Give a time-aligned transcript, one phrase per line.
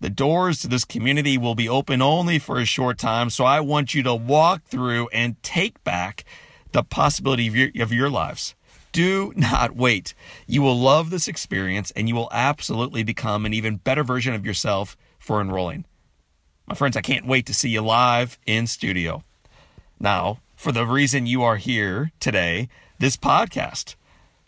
[0.00, 3.60] The doors to this community will be open only for a short time, so I
[3.60, 6.24] want you to walk through and take back
[6.72, 8.56] the possibility of your, of your lives.
[8.96, 10.14] Do not wait.
[10.46, 14.46] You will love this experience and you will absolutely become an even better version of
[14.46, 15.84] yourself for enrolling.
[16.66, 19.22] My friends, I can't wait to see you live in studio.
[20.00, 23.96] Now, for the reason you are here today, this podcast.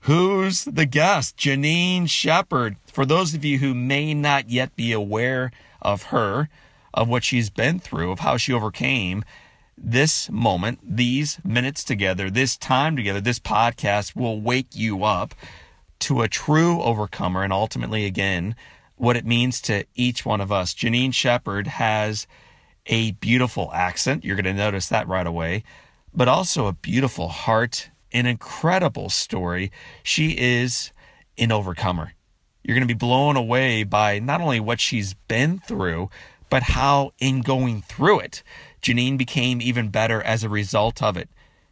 [0.05, 1.37] Who's the guest?
[1.37, 2.77] Janine Shepherd.
[2.87, 5.51] For those of you who may not yet be aware
[5.83, 6.49] of her,
[6.95, 9.25] of what she's been through, of how she overcame,
[9.83, 15.35] this moment, these minutes together, this time together, this podcast will wake you up
[16.01, 18.55] to a true overcomer and ultimately, again,
[18.97, 20.75] what it means to each one of us.
[20.75, 22.27] Janine Shepherd has
[22.87, 24.25] a beautiful accent.
[24.25, 25.65] You're going to notice that right away
[26.15, 29.71] but also a beautiful heart, an incredible story.
[30.03, 30.93] She is
[31.37, 32.13] an overcomer.
[32.65, 36.11] You're going to be blown away by not only what she's been through,
[36.51, 38.43] but how, in going through it,
[38.83, 41.29] Janine became even better as a result of it.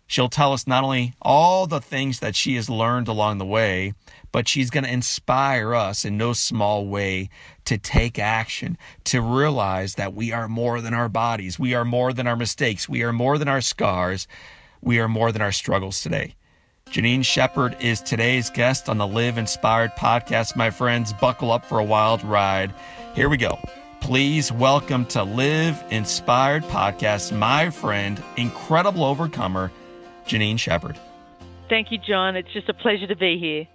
[0.08, 3.92] She'll tell us not only all the things that she has learned along the way,
[4.30, 7.28] but she's going to inspire us in no small way
[7.64, 12.12] to take action, to realize that we are more than our bodies, we are more
[12.12, 14.28] than our mistakes, we are more than our scars,
[14.80, 16.36] we are more than our struggles today.
[16.90, 20.54] Janine Shepherd is today's guest on the Live Inspired podcast.
[20.54, 22.72] My friends, buckle up for a wild ride.
[23.16, 23.58] Here we go.
[24.06, 29.72] Please welcome to Live Inspired podcast, my friend, incredible overcomer,
[30.28, 30.96] Janine Shepherd.
[31.68, 32.36] Thank you, John.
[32.36, 33.66] It's just a pleasure to be here.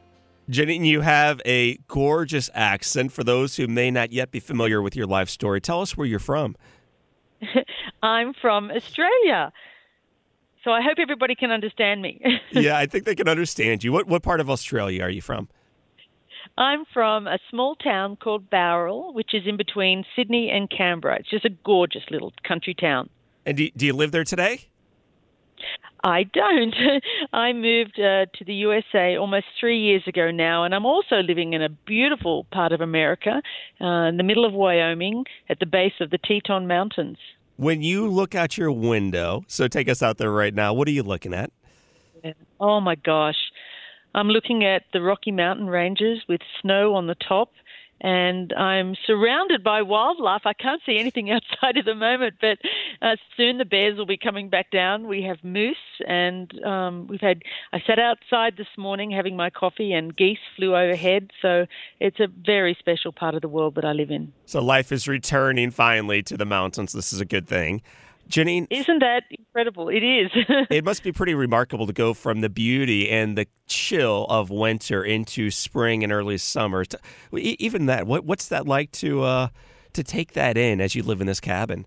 [0.49, 3.11] Janine, you have a gorgeous accent.
[3.11, 6.07] For those who may not yet be familiar with your life story, tell us where
[6.07, 6.55] you're from.
[8.01, 9.51] I'm from Australia.
[10.63, 12.23] So I hope everybody can understand me.
[12.51, 13.91] yeah, I think they can understand you.
[13.91, 15.49] What what part of Australia are you from?
[16.57, 21.19] I'm from a small town called Bowral, which is in between Sydney and Canberra.
[21.19, 23.09] It's just a gorgeous little country town.
[23.45, 24.67] And do, do you live there today?
[26.03, 26.75] I don't.
[27.33, 31.53] I moved uh, to the USA almost three years ago now, and I'm also living
[31.53, 33.41] in a beautiful part of America,
[33.79, 37.17] uh, in the middle of Wyoming, at the base of the Teton Mountains.
[37.57, 40.91] When you look out your window, so take us out there right now, what are
[40.91, 41.51] you looking at?
[42.59, 43.50] Oh my gosh.
[44.13, 47.51] I'm looking at the Rocky Mountain ranges with snow on the top
[48.01, 50.41] and I'm surrounded by wildlife.
[50.45, 52.57] I can't see anything outside at the moment, but
[53.01, 55.07] uh, soon the bears will be coming back down.
[55.07, 55.77] We have moose,
[56.07, 57.43] and um, we've had.
[57.71, 61.29] I sat outside this morning having my coffee, and geese flew overhead.
[61.41, 61.67] So
[61.99, 64.33] it's a very special part of the world that I live in.
[64.45, 66.93] So life is returning finally to the mountains.
[66.93, 67.81] This is a good thing.
[68.31, 68.67] Janine.
[68.69, 69.89] Isn't that incredible?
[69.89, 70.31] It is.
[70.69, 75.03] it must be pretty remarkable to go from the beauty and the chill of winter
[75.03, 76.83] into spring and early summer.
[77.33, 79.47] Even that, what, what's that like to uh,
[79.93, 81.85] to take that in as you live in this cabin?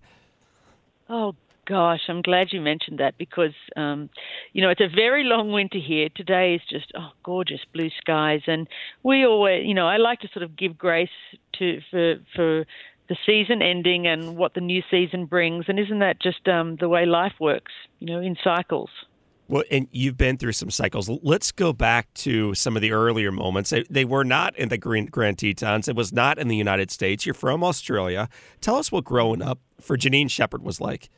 [1.08, 1.35] Oh
[1.67, 4.11] gosh, I'm glad you mentioned that because, um,
[4.52, 6.08] you know, it's a very long winter here.
[6.14, 8.43] Today is just, oh, gorgeous blue skies.
[8.46, 8.69] And
[9.02, 11.08] we always, you know, I like to sort of give grace
[11.58, 12.64] to, for, for,
[13.08, 15.66] the season ending and what the new season brings.
[15.68, 18.90] And isn't that just um, the way life works, you know, in cycles?
[19.46, 21.10] Well, and you've been through some cycles.
[21.22, 23.74] Let's go back to some of the earlier moments.
[23.90, 25.86] They, were not in the Grand, Grand Tetons.
[25.86, 27.26] It was not in the United States.
[27.26, 28.30] You're from Australia.
[28.62, 31.10] Tell us what growing up for Janine Shepherd was like.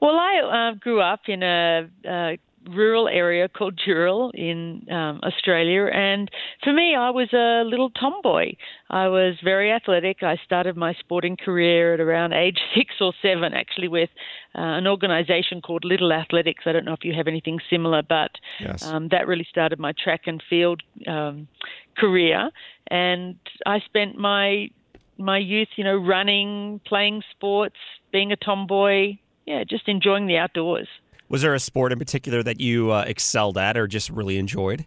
[0.00, 2.38] Well, I uh, grew up in a, a
[2.70, 5.86] rural area called Dural in um, Australia.
[5.86, 6.30] And
[6.62, 8.54] for me, I was a little tomboy.
[8.90, 10.22] I was very athletic.
[10.22, 14.10] I started my sporting career at around age six or seven, actually, with
[14.54, 16.64] uh, an organization called Little Athletics.
[16.66, 18.30] I don't know if you have anything similar, but
[18.60, 18.82] yes.
[18.84, 21.48] um, that really started my track and field um,
[21.96, 22.50] career.
[22.88, 23.36] And
[23.66, 24.70] I spent my
[25.18, 27.76] my youth, you know, running, playing sports,
[28.12, 30.88] being a tomboy, yeah, just enjoying the outdoors.
[31.32, 34.84] Was there a sport in particular that you uh, excelled at or just really enjoyed?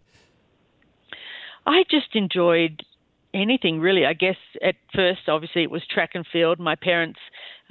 [1.66, 2.84] I just enjoyed
[3.34, 4.06] anything really.
[4.06, 6.60] I guess at first, obviously, it was track and field.
[6.60, 7.20] My parents,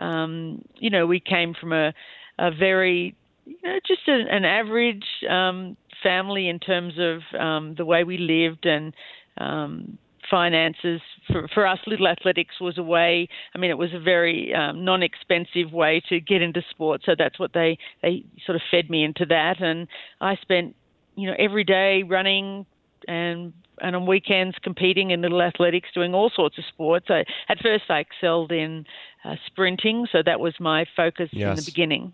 [0.00, 1.94] um, you know, we came from a,
[2.40, 3.14] a very,
[3.46, 8.18] you know, just a, an average um, family in terms of um, the way we
[8.18, 8.92] lived and
[9.38, 9.98] um,
[10.30, 11.00] finances.
[11.30, 14.84] For, for us little athletics was a way i mean it was a very um,
[14.84, 19.04] non-expensive way to get into sport so that's what they they sort of fed me
[19.04, 19.62] into that.
[19.62, 19.88] And
[20.20, 20.76] i spent
[21.16, 22.66] you know every day running
[23.08, 27.06] and and on weekends competing in little athletics doing all sorts of sports.
[27.08, 28.86] I, at first i excelled in
[29.24, 30.06] uh, sprinting.
[30.12, 31.50] So that was my focus yes.
[31.50, 32.12] in the beginning.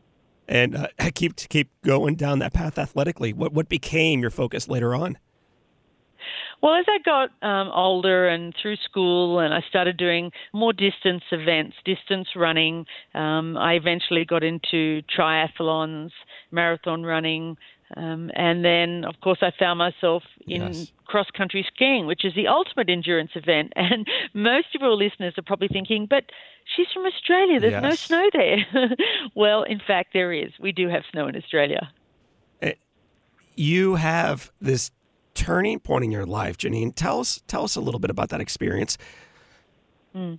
[0.49, 3.33] And uh, keep keep going down that path athletically.
[3.33, 5.19] What what became your focus later on
[6.63, 11.23] well, as I got um, older and through school, and I started doing more distance
[11.33, 16.11] events, distance running, um, I eventually got into triathlons,
[16.51, 17.57] marathon running,
[17.97, 20.93] um, and then, of course, I found myself in yes.
[21.07, 23.73] cross country skiing, which is the ultimate endurance event.
[23.81, 26.25] And most of your listeners are probably thinking, but
[26.77, 27.83] she's from Australia, there's yes.
[27.83, 28.59] no snow there.
[29.35, 30.53] well, in fact, there is.
[30.61, 31.91] We do have snow in Australia.
[32.63, 32.75] Eh,
[33.57, 34.93] you have this
[35.41, 36.95] turning point in your life, Janine.
[36.95, 38.99] Tell us tell us a little bit about that experience.
[40.15, 40.39] Mm.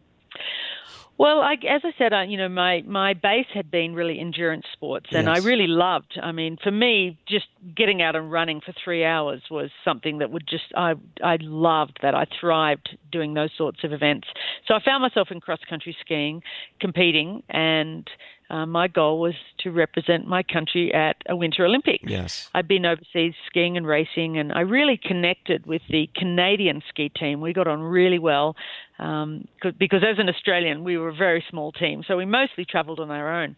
[1.18, 4.66] Well, I, as I said, I, you know, my my base had been really endurance
[4.74, 5.40] sports, and yes.
[5.40, 6.20] I really loved.
[6.22, 7.46] I mean, for me, just
[7.76, 10.94] getting out and running for three hours was something that would just I
[11.24, 12.16] I loved that.
[12.16, 14.28] I thrived doing those sorts of events.
[14.68, 16.42] So I found myself in cross country skiing,
[16.80, 18.08] competing, and
[18.52, 22.04] uh, my goal was to represent my country at a Winter Olympics.
[22.06, 22.50] Yes.
[22.54, 27.40] I'd been overseas skiing and racing, and I really connected with the Canadian ski team.
[27.40, 28.58] We got on really well
[29.00, 29.48] um,
[29.80, 33.10] because, as an Australian, we were a very small team, so we mostly travelled on
[33.10, 33.56] our own.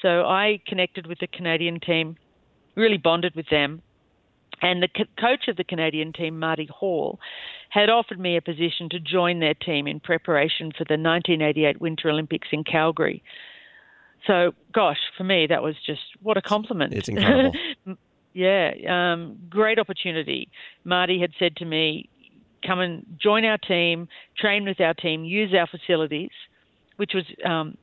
[0.00, 2.16] So I connected with the Canadian team,
[2.76, 3.82] really bonded with them.
[4.62, 7.20] And the co- coach of the Canadian team, Marty Hall,
[7.68, 12.08] had offered me a position to join their team in preparation for the 1988 Winter
[12.08, 13.22] Olympics in Calgary.
[14.26, 16.92] So, gosh, for me, that was just what a compliment.
[16.92, 17.52] It's incredible.
[18.34, 20.48] yeah, um, great opportunity.
[20.84, 22.08] Marty had said to me,
[22.66, 26.30] come and join our team, train with our team, use our facilities,
[26.96, 27.76] which was um,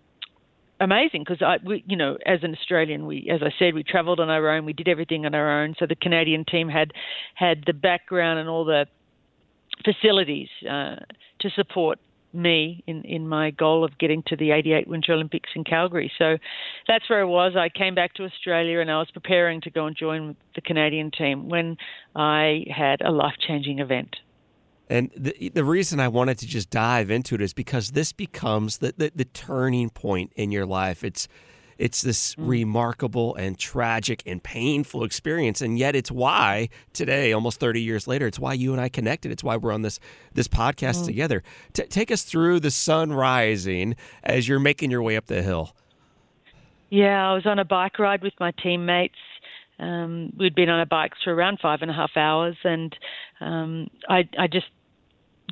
[0.79, 4.19] amazing because I, we, you know, as an Australian, we, as I said, we travelled
[4.19, 5.75] on our own, we did everything on our own.
[5.79, 6.91] So the Canadian team had
[7.35, 8.85] had the background and all the
[9.83, 10.97] facilities uh,
[11.39, 11.99] to support
[12.33, 16.11] me in, in my goal of getting to the 88 Winter Olympics in Calgary.
[16.17, 16.37] So
[16.87, 17.55] that's where I was.
[17.55, 21.11] I came back to Australia and I was preparing to go and join the Canadian
[21.11, 21.77] team when
[22.15, 24.15] I had a life changing event.
[24.89, 28.77] And the, the reason I wanted to just dive into it is because this becomes
[28.77, 31.03] the, the, the turning point in your life.
[31.03, 31.27] It's
[31.77, 32.47] it's this mm.
[32.47, 38.27] remarkable and tragic and painful experience, and yet it's why today, almost 30 years later,
[38.27, 39.31] it's why you and I connected.
[39.31, 39.99] It's why we're on this
[40.33, 41.05] this podcast mm.
[41.05, 41.43] together.
[41.73, 45.75] T- take us through the sun rising as you're making your way up the hill.
[46.89, 49.15] Yeah, I was on a bike ride with my teammates.
[49.79, 52.95] Um, we'd been on our bikes for around five and a half hours, and
[53.39, 54.67] um, I, I just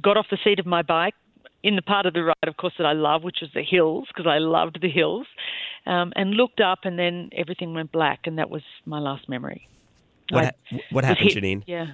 [0.02, 1.14] got off the seat of my bike
[1.62, 4.08] in the part of the ride, of course, that I love, which was the hills,
[4.08, 5.28] because I loved the hills
[5.86, 9.68] um, and looked up, and then everything went black, and that was my last memory.
[10.30, 11.64] What, ha- what happened, hit, Janine?
[11.68, 11.88] Yeah,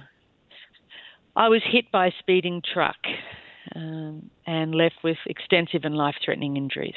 [1.36, 2.96] I was hit by a speeding truck
[3.76, 6.94] um, and left with extensive and life-threatening injuries.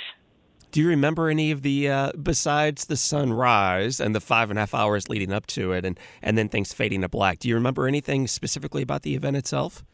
[0.71, 4.63] Do you remember any of the uh, besides the sunrise and the five and a
[4.63, 7.39] half hours leading up to it, and and then things fading to black?
[7.39, 9.85] Do you remember anything specifically about the event itself?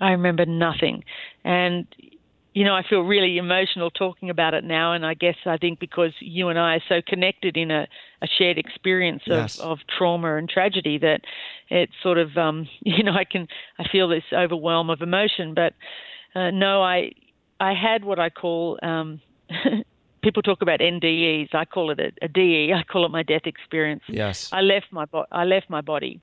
[0.00, 1.04] I remember nothing,
[1.44, 1.86] and
[2.56, 5.78] you know, I feel really emotional talking about it now, and I guess I think
[5.78, 7.86] because you and I are so connected in a,
[8.22, 9.58] a shared experience of, Yes.
[9.58, 11.20] of trauma and tragedy that
[11.68, 13.46] it's sort of, um, you know, I can
[13.78, 15.52] I feel this overwhelm of emotion.
[15.52, 15.74] But
[16.34, 17.12] uh, no, I
[17.60, 19.20] I had what I call um,
[20.22, 21.48] people talk about NDEs.
[21.52, 22.72] I call it a, a DE.
[22.72, 24.04] I call it my death experience.
[24.08, 24.48] Yes.
[24.50, 26.22] I left my bo- I left my body.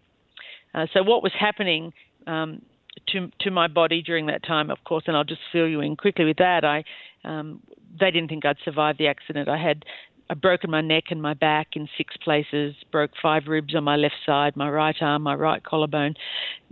[0.74, 1.94] Uh, so what was happening
[2.26, 2.64] um,
[3.08, 5.96] to to my body during that time, of course, and I'll just fill you in
[5.96, 6.64] quickly with that.
[6.64, 6.84] I
[7.24, 7.62] um,
[8.00, 9.50] they didn't think I'd survive the accident.
[9.50, 9.86] I had
[10.30, 13.96] I broken my neck and my back in six places, broke five ribs on my
[13.96, 16.16] left side, my right arm, my right collarbone.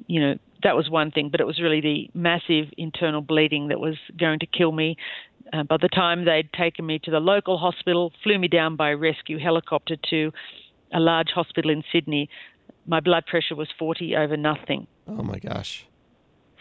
[0.07, 3.79] You know that was one thing, but it was really the massive internal bleeding that
[3.79, 4.95] was going to kill me.
[5.51, 8.91] Uh, by the time they'd taken me to the local hospital, flew me down by
[8.91, 10.31] rescue helicopter to
[10.93, 12.29] a large hospital in Sydney,
[12.85, 14.87] my blood pressure was 40 over nothing.
[15.07, 15.85] Oh my gosh.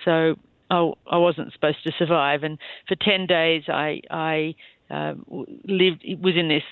[0.05, 0.37] So
[0.71, 2.43] I, I wasn't supposed to survive.
[2.43, 4.55] And for 10 days, I, I
[4.91, 5.15] uh,
[5.65, 6.63] lived, was in this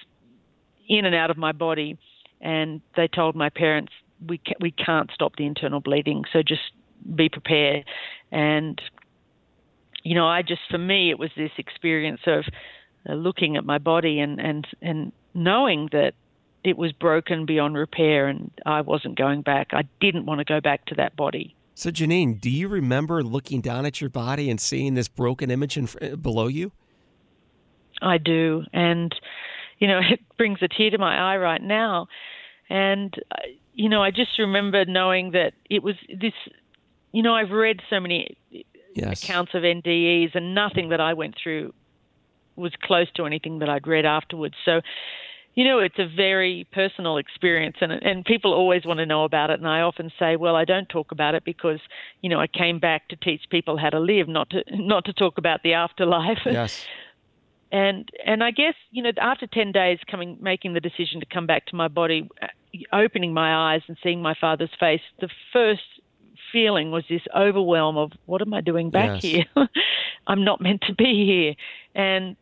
[0.88, 1.98] in and out of my body.
[2.40, 3.92] And they told my parents,
[4.26, 6.72] we, ca- we can't stop the internal bleeding, so just
[7.14, 7.84] be prepared.
[8.32, 8.80] And,
[10.02, 12.44] you know, I just, for me, it was this experience of
[13.08, 16.14] uh, looking at my body and, and, and knowing that
[16.64, 19.68] it was broken beyond repair and I wasn't going back.
[19.72, 21.54] I didn't want to go back to that body.
[21.78, 25.76] So Janine, do you remember looking down at your body and seeing this broken image
[25.76, 25.86] in,
[26.20, 26.72] below you?
[28.02, 29.14] I do, and
[29.78, 32.08] you know it brings a tear to my eye right now.
[32.68, 33.42] And uh,
[33.74, 36.32] you know, I just remember knowing that it was this.
[37.12, 38.36] You know, I've read so many
[38.96, 39.22] Yes.
[39.22, 41.72] accounts of NDEs, and nothing that I went through
[42.56, 44.56] was close to anything that I'd read afterwards.
[44.64, 44.80] So,
[45.58, 49.50] you know, it's a very personal experience, and and people always want to know about
[49.50, 49.58] it.
[49.58, 51.80] And I often say, well, I don't talk about it because
[52.22, 55.12] you know I came back to teach people how to live, not to not to
[55.12, 56.38] talk about the afterlife.
[56.46, 56.86] Yes.
[57.72, 61.48] and and I guess you know after ten days coming making the decision to come
[61.48, 62.46] back to my body, uh,
[62.92, 65.82] opening my eyes and seeing my father's face, the first
[66.52, 69.22] feeling was this overwhelm of what am I doing back Yes.
[69.22, 69.44] here?
[70.28, 71.54] I'm not meant to be here,
[72.00, 72.36] and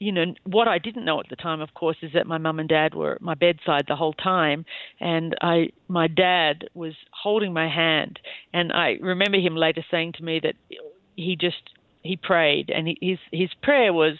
[0.00, 2.58] you know what I didn't know at the time, of course, is that my mum
[2.58, 4.64] and dad were at my bedside the whole time,
[4.98, 8.18] and I my dad was holding my hand,
[8.52, 10.54] and I remember him later saying to me that
[11.16, 11.62] he just
[12.02, 14.14] he prayed, and he, his his prayer was,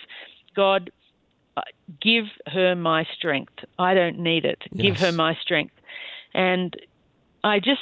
[0.54, 0.90] God,
[1.56, 1.62] uh,
[2.00, 3.54] give her my strength.
[3.78, 4.58] I don't need it.
[4.76, 5.74] Give her my strength,
[6.34, 6.76] and
[7.42, 7.80] I just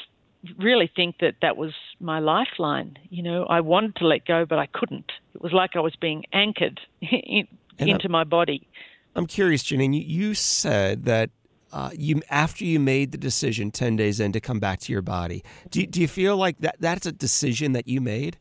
[0.56, 2.96] really think that that was my lifeline.
[3.10, 5.10] You know, I wanted to let go, but I couldn't.
[5.34, 6.80] It was like I was being anchored
[7.78, 8.68] And, into my body.
[9.14, 9.94] I'm curious, Janine.
[9.94, 11.30] You, you said that
[11.72, 15.02] uh, you after you made the decision ten days in to come back to your
[15.02, 15.44] body.
[15.70, 18.38] Do you, do you feel like that that's a decision that you made?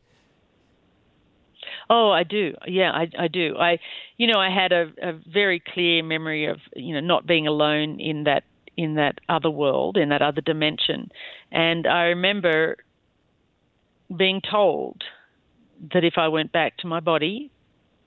[1.90, 2.54] Oh, I do.
[2.66, 3.56] Yeah, I, I do.
[3.56, 3.78] I,
[4.18, 8.00] you know, I had a, a very clear memory of you know not being alone
[8.00, 8.44] in that
[8.76, 11.10] in that other world, in that other dimension,
[11.50, 12.76] and I remember
[14.14, 15.02] being told
[15.92, 17.50] that if I went back to my body,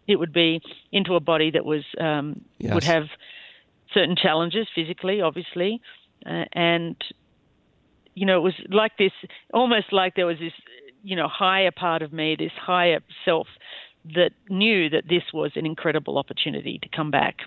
[0.07, 2.73] it would be into a body that was um, Yes.
[2.73, 3.03] would have
[3.93, 5.81] certain challenges physically, obviously,
[6.25, 6.95] uh, and
[8.13, 9.11] you know, it was like this,
[9.53, 10.53] almost like there was this,
[11.03, 13.47] you know, higher part of me, this higher self
[14.15, 17.37] that knew that this was an incredible opportunity to come back.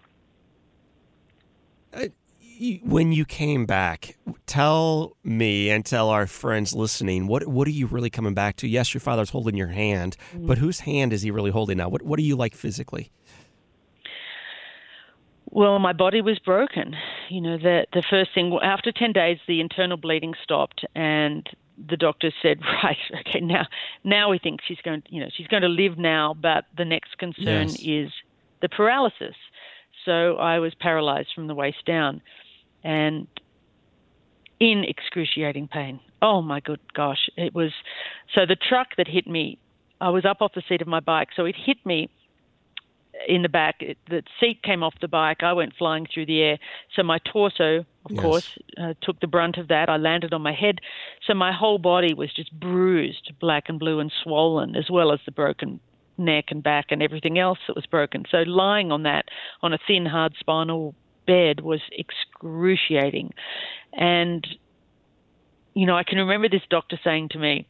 [2.83, 7.87] When you came back, tell me and tell our friends listening what what are you
[7.87, 8.69] really coming back to?
[8.69, 10.47] Yes, your father's holding your hand, mm.
[10.47, 11.89] but whose hand is he really holding now?
[11.89, 13.11] What what are you like physically?
[15.47, 16.97] Well, my body was broken.
[17.29, 21.49] You know, the the first thing after ten days, the internal bleeding stopped, and
[21.89, 23.67] the doctor said, "Right, okay, now
[24.05, 27.19] now we think she's going, you know, she's going to live now, but the next
[27.19, 27.81] concern Yes.
[27.81, 28.13] is
[28.63, 29.37] the paralysis."
[30.05, 32.21] So I was paralyzed from the waist down,
[32.85, 33.27] and
[34.61, 36.01] in excruciating pain.
[36.23, 37.73] Oh my good gosh, it was.
[38.35, 39.59] So the truck that hit me,
[40.01, 42.09] I was up off the seat of my bike, so it hit me
[43.29, 43.77] in the back.
[43.81, 45.43] It, the seat came off the bike.
[45.43, 46.59] I went flying through the air.
[46.95, 48.21] So my torso, of Yes.
[48.21, 48.45] course,
[48.81, 49.89] uh, took the brunt of that.
[49.89, 50.79] I landed on my head.
[51.27, 55.21] So my whole body was just bruised, black and blue, and swollen, as well as
[55.25, 55.81] the broken
[56.19, 58.25] neck and back and everything else that was broken.
[58.31, 59.25] So lying on that,
[59.63, 60.95] on a thin, hard spinal
[61.27, 63.33] bed, was excruciating.
[63.93, 64.47] And,
[65.75, 67.67] you know, I can remember this doctor saying to me,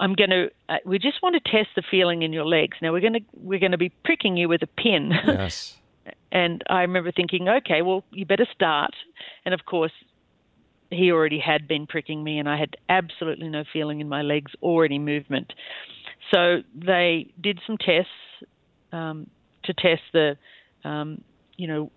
[0.00, 0.50] I'm going to.
[0.68, 2.76] Uh, we just want to test the feeling in your legs.
[2.80, 5.12] Now we're going to we're going to be pricking you with a pin.
[5.26, 5.76] Yes.
[6.30, 8.92] and I remember thinking, okay, well you better start.
[9.44, 9.90] And of course,
[10.90, 14.52] he already had been pricking me, and I had absolutely no feeling in my legs
[14.60, 15.52] or any movement.
[16.32, 18.10] So they did some tests
[18.92, 19.28] um,
[19.64, 20.36] to test the,
[20.84, 21.22] um,
[21.58, 21.90] you know,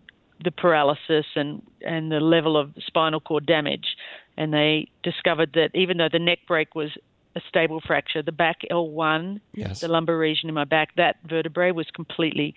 [0.43, 3.95] the paralysis and, and the level of spinal cord damage.
[4.35, 6.89] And they discovered that even though the neck break was
[7.35, 9.79] a stable fracture, the back L1, Yes.
[9.79, 12.55] the lumbar region in my back, that vertebrae was completely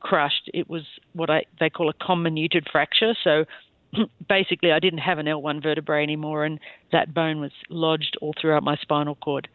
[0.00, 0.50] crushed.
[0.52, 3.14] It was what I they call a comminuted fracture.
[3.24, 3.44] So
[4.28, 6.58] basically, I didn't have an L1 vertebrae anymore, and
[6.92, 9.48] that bone was lodged all throughout my spinal cord.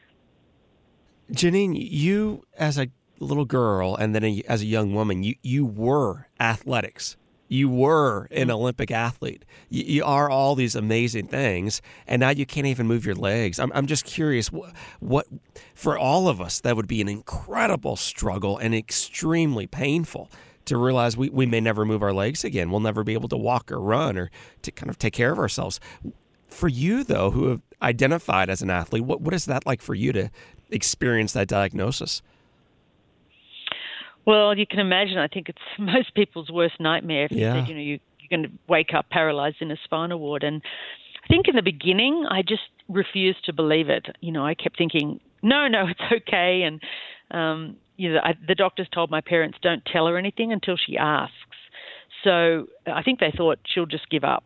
[1.32, 2.88] Janine, you as a
[3.24, 7.18] little girl and then a, as a young woman, you, you were athletics.
[7.48, 8.52] You were an mm-hmm.
[8.52, 9.44] Olympic athlete.
[9.70, 13.60] You, you are all these amazing things, and now you can't even move your legs.
[13.60, 15.28] I'm, I'm just curious what, what,
[15.76, 20.30] for all of us, that would be an incredible struggle and extremely painful
[20.64, 22.72] to realize we, we may never move our legs again.
[22.72, 25.40] We'll never be able to walk or run or to kind of take care of
[25.40, 25.82] ourselves.
[26.48, 29.96] For you, though, who have identified as an athlete, what, what is that like for
[29.96, 30.30] you to
[30.70, 32.22] experience that diagnosis?
[34.26, 35.18] Well, you can imagine.
[35.18, 37.56] I think it's most people's worst nightmare if Yeah.
[37.56, 40.44] you said, you know, you, you're going to wake up paralyzed in a spinal ward.
[40.44, 40.62] And
[41.24, 44.08] I think in the beginning, I just refused to believe it.
[44.22, 46.64] You know, I kept thinking, no, no, it's okay.
[46.64, 46.82] And
[47.32, 50.98] um, you know, I, the doctors told my parents, don't tell her anything until she
[50.98, 51.36] asks.
[52.24, 54.44] So I think they thought she'll just give up.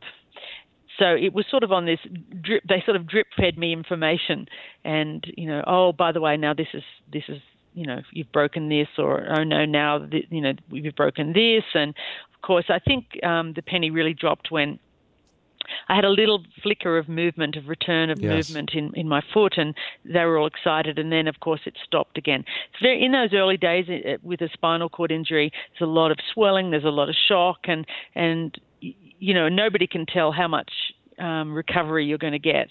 [0.99, 1.99] So it was sort of on this
[2.41, 2.63] drip.
[2.69, 4.47] They sort of drip fed me information,
[4.85, 7.41] and you know, oh, by the way, now this is this is
[7.75, 11.63] you know you've broken this, or oh no, now th- you know you've broken this,
[11.73, 11.89] and
[12.33, 14.79] of course I think um, the penny really dropped when
[15.89, 18.49] I had a little flicker of movement, of return of Yes.
[18.49, 20.99] movement in, in my foot, and they were all excited.
[20.99, 22.43] And then, of course, it stopped again.
[22.81, 26.17] Very, in those early days uh, with a spinal cord injury, there's a lot of
[26.33, 30.71] swelling, there's a lot of shock, and and you know nobody can tell how much
[31.19, 32.67] um, recovery you're going to get.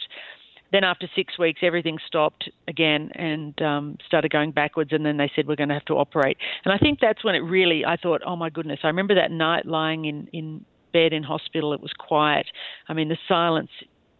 [0.75, 4.91] Then after six weeks, everything stopped again and um, started going backwards.
[4.93, 6.37] And then they said we're going to have to operate.
[6.65, 7.85] And I think that's when it really.
[7.85, 8.81] I thought, oh my goodness!
[8.83, 11.75] I remember that night lying in in bed in hospital.
[11.75, 12.47] It was quiet.
[12.89, 13.71] I mean, the silence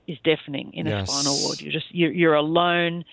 [0.07, 1.61] is deafening in a spinal ward.
[1.61, 3.05] You're just you're, you're alone.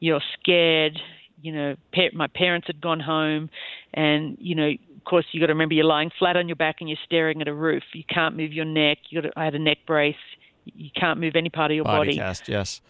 [0.00, 0.98] You're scared.
[1.42, 1.76] You know,
[2.12, 3.50] my parents had gone home,
[3.94, 6.78] and you know, of course, you got to remember you're lying flat on your back
[6.80, 7.84] and you're staring at a roof.
[7.92, 8.98] You can't move your neck.
[9.10, 10.16] You got to, I had a neck brace.
[10.64, 12.80] You can't move any part of your Body body cast, yes.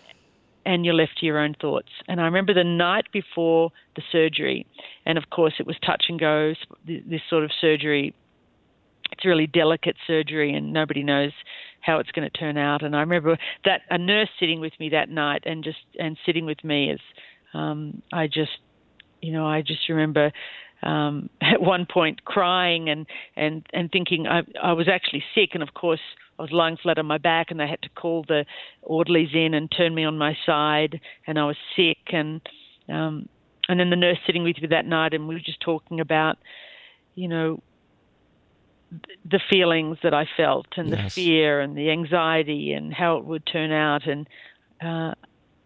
[0.64, 1.88] and you're left to your own thoughts.
[2.08, 4.66] And I remember the night before the surgery,
[5.06, 6.54] and of course it was touch and go.
[6.86, 8.14] This sort of surgery,
[9.12, 11.32] it's really delicate surgery, and nobody knows
[11.80, 12.82] how it's going to turn out.
[12.82, 16.46] And I remember that a nurse sitting with me that night, and just and sitting
[16.46, 17.00] with me as
[17.54, 18.58] um, I just,
[19.20, 20.32] you know, I just remember
[20.82, 23.06] um, at one point crying and
[23.36, 26.00] and and thinking I I was actually sick, and of course
[26.40, 28.46] I was lying flat on my back, and they had to call the
[28.82, 32.40] orderlies in and turn me on my side, and I was sick, and
[32.88, 33.26] um,
[33.68, 36.38] and then the nurse sitting with me that night, and we were just talking about,
[37.14, 37.58] you know,
[38.90, 41.14] th- the feelings that I felt, and Yes.
[41.14, 44.26] the fear, and the anxiety, and how it would turn out, and
[44.82, 45.12] uh,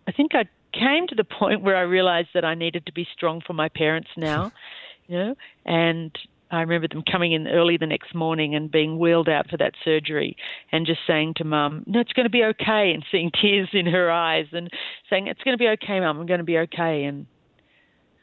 [0.08, 3.06] I think I came to the point where I realized that I needed to be
[3.12, 4.50] strong for my parents now,
[5.06, 5.34] you know,
[5.64, 6.10] and
[6.50, 9.72] I remember them coming in early the next morning and being wheeled out for that
[9.84, 10.36] surgery
[10.70, 13.86] and just saying to mum, No, it's going to be okay, and seeing tears in
[13.86, 14.70] her eyes and
[15.10, 17.04] saying, It's going to be okay, mum, I'm going to be okay.
[17.04, 17.26] And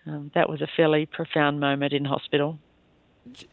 [0.06, 2.58] um, that was a fairly profound moment in hospital.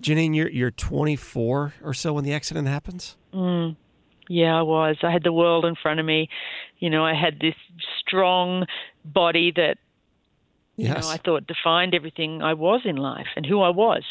[0.03, 3.17] Janine, you're you're 24 or so when the accident happens.
[3.35, 3.77] Mm.
[4.29, 4.97] Yeah, I was.
[5.03, 6.29] I had the world in front of me.
[6.79, 7.55] You know, I had this
[8.01, 8.67] strong
[9.05, 9.77] body that
[10.77, 11.03] you Yes.
[11.03, 14.05] know I thought defined everything I was in life and who I was.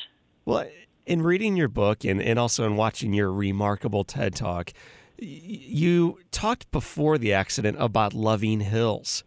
[0.47, 0.65] Well,
[1.05, 4.71] in reading your book and, and also in watching your remarkable TED talk,
[5.17, 9.25] you talked before the accident about loving hills.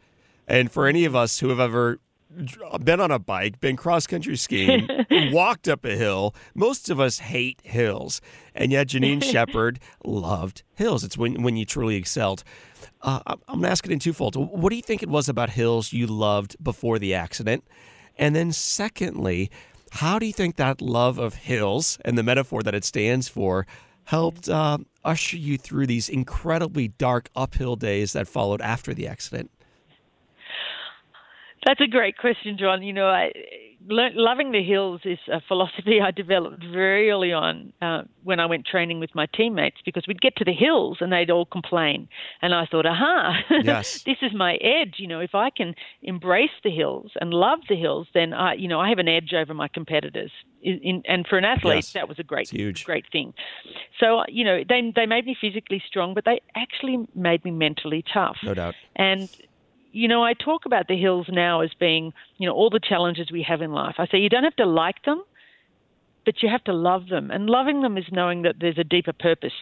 [0.49, 2.01] And for any of us who have ever
[2.83, 4.89] been on a bike, been cross country skiing,
[5.31, 8.23] walked up a hill, most of us hate hills.
[8.55, 11.05] And yet Janine Shepherd loved hills.
[11.05, 12.45] It's when, when you truly excelled.
[13.03, 14.37] Uh, I'm going to ask it in twofold.
[14.37, 17.65] What do you think it was about hills you loved before the accident?
[18.17, 19.51] And then, secondly,
[19.91, 23.67] how do you think that love of hills and the metaphor that it stands for
[24.05, 29.51] helped uh, usher you through these incredibly dark uphill days that followed after the accident?
[31.67, 32.83] That's a great question, John.
[32.83, 33.33] You know, I,
[33.89, 38.47] lo- loving the hills is a philosophy I developed very early on uh, when I
[38.47, 42.09] went training with my teammates because we'd get to the hills and they'd all complain.
[42.43, 44.03] And I thought, aha, Yes.
[44.05, 44.95] this is my edge.
[44.99, 48.69] You know, if I can embrace the hills and love the hills, then I, you
[48.69, 50.33] know, I have an edge over my competitors.
[50.63, 51.93] In, in, and for an athlete, Yes.
[51.95, 52.85] that was a great, huge.
[52.85, 53.33] great thing.
[53.99, 58.05] So, you know, they they made me physically strong, but they actually made me mentally
[58.13, 58.75] tough No doubt.
[58.95, 59.27] and
[59.93, 63.31] you know, I talk about the hills now as being, you know, all the challenges
[63.33, 63.97] we have in life.
[63.99, 65.23] I say you don't have to like them,
[66.25, 67.31] but you have to love them.
[67.31, 69.53] And loving them is knowing that there's a deeper purpose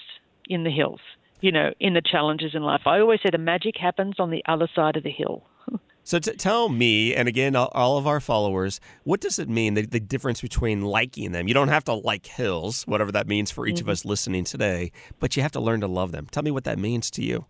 [0.47, 1.01] in the hills,
[1.41, 2.83] you know, in the challenges in life.
[2.87, 5.45] I always say the magic happens on the other side of the hill.
[6.05, 9.83] So t- tell me, and again, all, of our followers, what does it mean, the,
[9.83, 11.49] the, difference between liking them?
[11.49, 13.91] You don't have to like hills, whatever that means for each mm-hmm.
[13.91, 16.27] of us listening today, but you have to learn to love them.
[16.31, 17.45] Tell me what that means to you.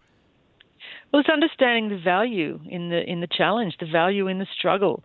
[1.12, 5.02] Well, it's understanding the value in the in the challenge, the value in the struggle.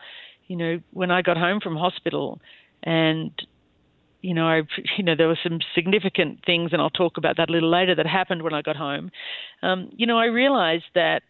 [0.48, 2.42] You know, when I got home from hospital,
[2.84, 3.32] and
[4.22, 4.64] you know, I
[4.98, 7.96] you know there were some significant things, and I'll talk about that a little later
[7.96, 9.12] that happened when I got home.
[9.62, 11.22] Um, you know, I realized that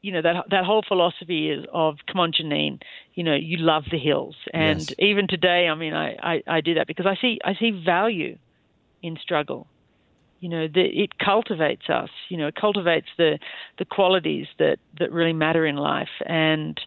[0.00, 2.80] you know that that whole philosophy is of come on Janine,
[3.14, 4.94] you know you love the hills, and yes.
[4.98, 8.38] even today, I mean, I, I I do that because I see I see value
[9.02, 9.66] in struggle.
[10.42, 12.10] You know, the, it cultivates us.
[12.28, 13.38] You know, it cultivates the
[13.78, 16.80] the qualities that that really matter in life, and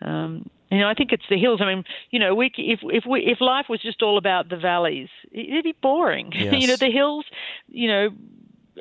[0.00, 1.60] um, you know, I think it's the hills.
[1.62, 4.56] I mean, you know, we if if we if life was just all about the
[4.56, 6.32] valleys, it'd be boring.
[6.32, 6.54] Yes.
[6.58, 7.26] you know, the hills,
[7.68, 8.08] you know,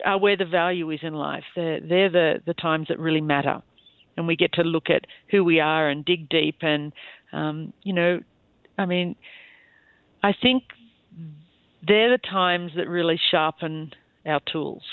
[0.03, 1.43] are where the value is in life.
[1.55, 3.61] They're, they're the, the times that really matter.
[4.17, 6.57] And we get to look at who we are and dig deep.
[6.61, 6.93] And,
[7.31, 8.21] um, you know,
[8.77, 9.15] I mean,
[10.23, 10.63] I think
[11.85, 13.93] they're the times that really sharpen
[14.25, 14.83] our tools.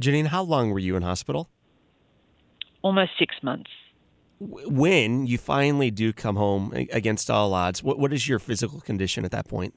[0.00, 1.48] Janine, how long were you in hospital?
[2.82, 3.70] Almost six months.
[4.40, 9.24] When you finally do come home against all odds, what, what is your physical condition
[9.24, 9.74] at that point?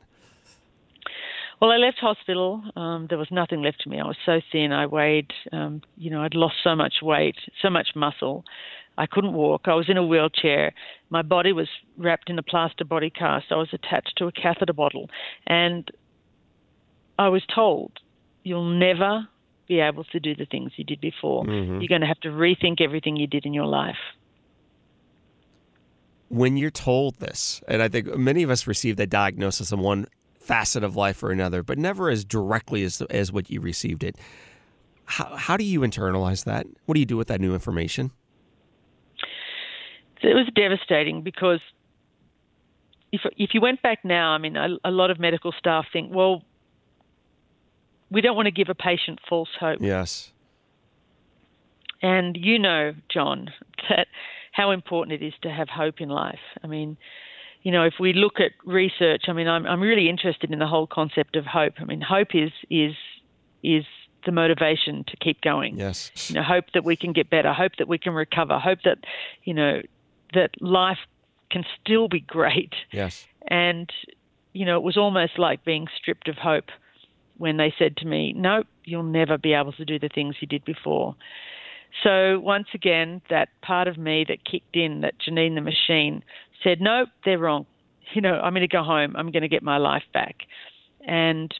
[1.60, 2.64] Well, I left hospital.
[2.76, 4.00] Um, there was nothing left of me.
[4.00, 4.72] I was so thin.
[4.72, 8.46] I weighed, um, you know, I'd lost so much weight, so much muscle.
[8.98, 9.62] I couldn't walk.
[9.66, 10.74] I was in a wheelchair.
[11.10, 13.52] My body was wrapped in a plaster body cast.
[13.52, 15.10] I was attached to a catheter bottle.
[15.48, 15.90] And
[17.18, 17.92] I was told,
[18.44, 19.28] you'll never
[19.68, 21.46] be able to do the things you did before.
[21.46, 21.80] Mm-hmm.
[21.80, 23.96] You're going to have to rethink everything you did in your life
[26.32, 30.08] when you're told this, and I think many of us receive that diagnosis in one
[30.40, 34.16] facet of life or another, but never as directly as as what you received it.
[35.06, 36.68] How how do you internalize that?
[36.86, 38.12] What do you do with that new information?
[40.24, 41.60] It was devastating because
[43.12, 46.16] if if you went back now, I mean, a, a lot of medical staff think,
[46.16, 46.44] well,
[48.12, 49.80] we don't want to give a patient false hope.
[49.82, 50.32] Yes.
[52.02, 53.50] And you know, John,
[53.90, 54.08] that
[54.52, 56.40] how important it is to have hope in life.
[56.64, 56.98] I mean,
[57.64, 60.68] you know, if we look at research, I mean, I'm I'm really interested in the
[60.68, 61.74] whole concept of hope.
[61.80, 62.96] I mean, hope is is
[63.64, 63.86] is
[64.26, 65.78] the motivation to keep going.
[65.78, 66.12] Yes.
[66.30, 69.00] You know, hope that we can get better, hope that we can recover, hope that,
[69.44, 69.82] you know,
[70.34, 71.00] that life
[71.50, 72.74] can still be great.
[72.92, 73.28] Yes.
[73.48, 73.92] And,
[74.54, 76.70] you know, it was almost like being stripped of hope
[77.42, 80.48] when they said to me, Nope, you'll never be able to do the things you
[80.48, 81.16] did before.
[82.04, 86.24] So once again, that part of me that kicked in, that Janine the machine,
[86.64, 87.66] said, Nope, they're wrong.
[88.14, 89.16] You know, I'm going to go home.
[89.18, 90.36] I'm going to get my life back.
[91.08, 91.52] And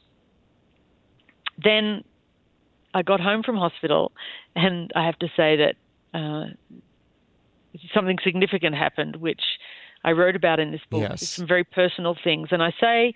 [1.62, 2.04] then
[2.94, 4.12] I got home from hospital,
[4.54, 5.74] and I have to say that
[6.14, 6.52] uh,
[7.92, 9.40] something significant happened, which
[10.04, 11.00] I wrote about in this book.
[11.00, 11.28] Yes.
[11.28, 12.48] Some very personal things.
[12.52, 13.14] And I say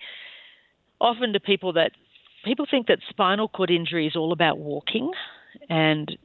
[0.99, 1.91] often to people that
[2.47, 5.11] people think that spinal cord injury is all about walking,
[5.69, 6.17] and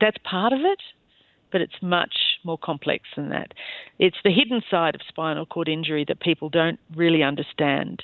[0.00, 0.80] that's part of it,
[1.52, 2.14] but it's much
[2.44, 3.52] more complex than that.
[3.98, 8.02] It's the hidden side of spinal cord injury that people don't really understand,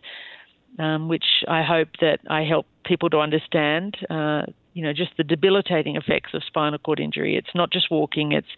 [0.78, 3.96] um, which I hope that I help people to understand.
[4.10, 4.42] Uh,
[4.74, 7.36] you know, just the debilitating effects of spinal cord injury.
[7.36, 8.48] It's not just walking; it's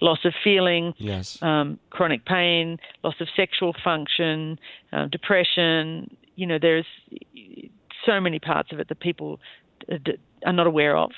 [0.00, 1.42] loss of feeling, yes.
[1.42, 4.58] um, chronic pain, loss of sexual function,
[4.92, 6.16] uh, depression.
[6.36, 6.86] You know, there's
[8.06, 9.40] so many parts of it that people
[9.90, 9.96] uh,
[10.46, 11.10] are not aware of.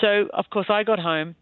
[0.00, 1.34] So, of course, I got home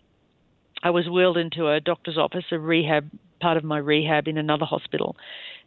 [0.83, 4.65] I was wheeled into a doctor's office, a rehab part of my rehab in another
[4.65, 5.17] hospital.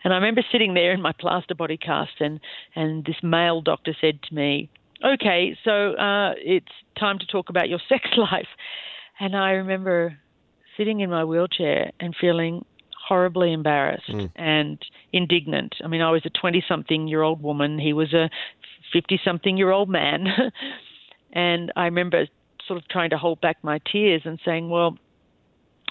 [0.03, 2.39] And I remember sitting there in my plaster body cast, and,
[2.75, 4.69] and this male doctor said to me,
[5.05, 8.47] Okay, so uh, it's time to talk about your sex life.
[9.19, 10.17] And I remember
[10.77, 12.65] sitting in my wheelchair and feeling
[13.07, 14.31] horribly embarrassed mm.
[14.35, 14.79] and
[15.11, 15.75] indignant.
[15.83, 18.29] I mean, I was a 20 something year old woman, he was a
[18.93, 20.27] 50 something year old man.
[21.33, 22.27] and I remember
[22.67, 24.97] sort of trying to hold back my tears and saying, Well,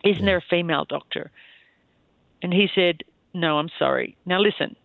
[0.04, 1.30] isn't there a female doctor?
[2.42, 3.02] And he said,
[3.34, 4.16] No, I'm sorry.
[4.24, 4.76] Now listen,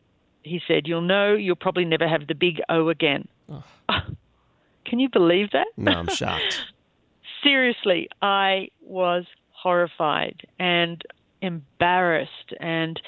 [0.44, 3.28] he said, You'll know you'll probably never have the big O again.
[3.50, 3.64] Oh.
[4.86, 5.68] Can you believe that?
[5.76, 6.66] No, I'm shocked.
[7.44, 11.02] Seriously, I was horrified and
[11.42, 13.00] embarrassed and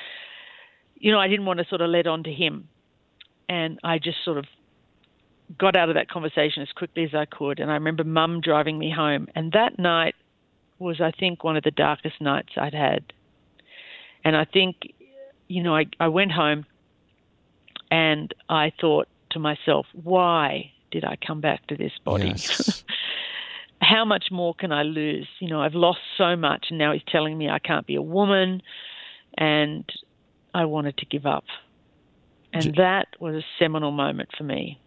[0.99, 2.67] you know, I didn't want to sort of let on to him.
[3.47, 4.45] And I just sort of
[5.57, 7.59] got out of that conversation as quickly as I could.
[7.59, 9.27] And I remember mum driving me home.
[9.35, 10.15] And that night,
[10.79, 13.13] was, I think, one of the darkest nights I'd had.
[14.23, 14.93] And I think,
[15.47, 16.65] you know, I, I went home
[17.91, 22.29] and I thought to myself, why did I come back to this body?
[22.29, 22.83] Yes.
[23.81, 25.27] How much more can I lose?
[25.39, 28.01] You know, I've lost so much, and now he's telling me I can't be a
[28.01, 28.61] woman,
[29.37, 29.85] and
[30.53, 31.45] I wanted to give up.
[32.51, 34.79] And that was a seminal moment for me.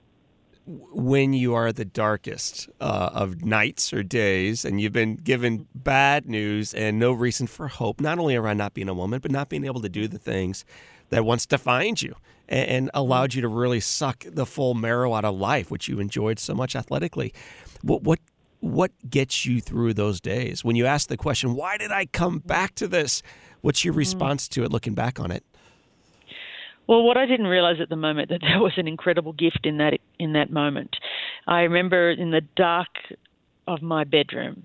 [0.67, 6.27] When you are the darkest uh, of nights or days and you've been given bad
[6.29, 9.49] news and no reason for hope, not only around not being a woman, but not
[9.49, 10.65] being able to do the things
[11.11, 12.15] that once defined you
[12.49, 15.99] and, and allowed you to really suck the full marrow out of life, which you
[15.99, 17.35] enjoyed so much athletically.
[17.83, 18.21] What, what,
[18.61, 20.65] what gets you through those days?
[20.65, 23.23] When you ask the question, why did I come back to this?
[23.63, 25.45] What's your response to it looking back on it?
[26.87, 29.79] Well, what I didn't realize at the moment that there was an incredible gift in
[29.79, 30.97] that in that moment.
[31.47, 32.89] I remember in the dark
[33.67, 34.65] of my bedroom,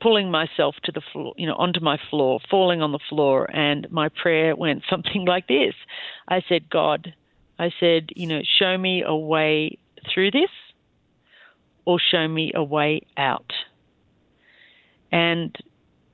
[0.00, 3.90] pulling myself to the floor, you know, onto my floor, falling on the floor, and
[3.90, 5.74] my prayer went something like this.
[6.28, 7.14] I said, God,
[7.58, 9.78] I said, you know, show me a way
[10.12, 10.50] through this
[11.84, 13.52] or show me a way out.
[15.12, 15.56] And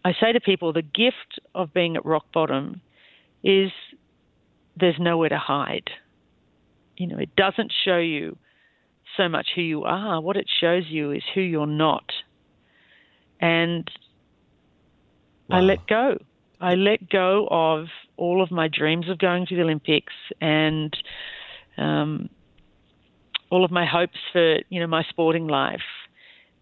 [0.05, 2.81] I say to people, the gift of being at rock bottom
[3.45, 3.71] is
[4.77, 5.91] there's nowhere to hide.
[6.97, 8.39] You know, it doesn't show you
[9.17, 10.21] so much who you are.
[10.21, 12.11] What it shows you is who you're not.
[13.41, 13.91] And
[15.51, 16.19] I let go.
[16.61, 17.87] I let go of
[18.17, 20.97] all of my dreams of going to the Olympics and
[21.77, 22.31] um,
[23.51, 25.83] all of my hopes for you know my sporting life.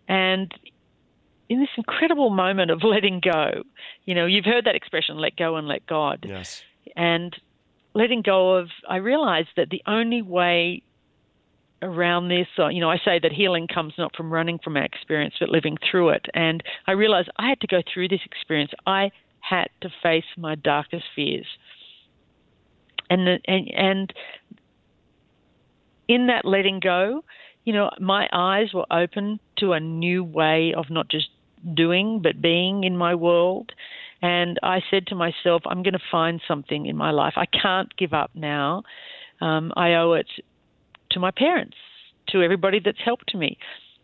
[0.08, 0.52] And
[1.48, 3.62] in this incredible moment of letting go,
[4.04, 6.62] you know, you've heard that expression, "let go and let God." Yes.
[6.96, 7.34] and
[7.94, 10.82] letting go of i realized that the only way
[11.82, 14.84] around this or you know i say that healing comes not from running from our
[14.84, 16.26] experience but living through it.
[16.34, 18.72] And i realized i had to go through this experience.
[18.86, 21.46] I had to face my darkest fears.
[23.10, 24.12] And the, and and
[26.08, 27.22] in that letting go
[27.64, 31.28] you know my eyes were open to a new way of not just
[31.74, 33.72] doing but being in my world
[34.24, 37.34] and I said to myself, I'm going to find something in my life.
[37.36, 38.82] I can't give up now.
[39.40, 40.30] Um, I owe it
[41.10, 41.76] to my parents,
[42.30, 43.58] to everybody that's helped me.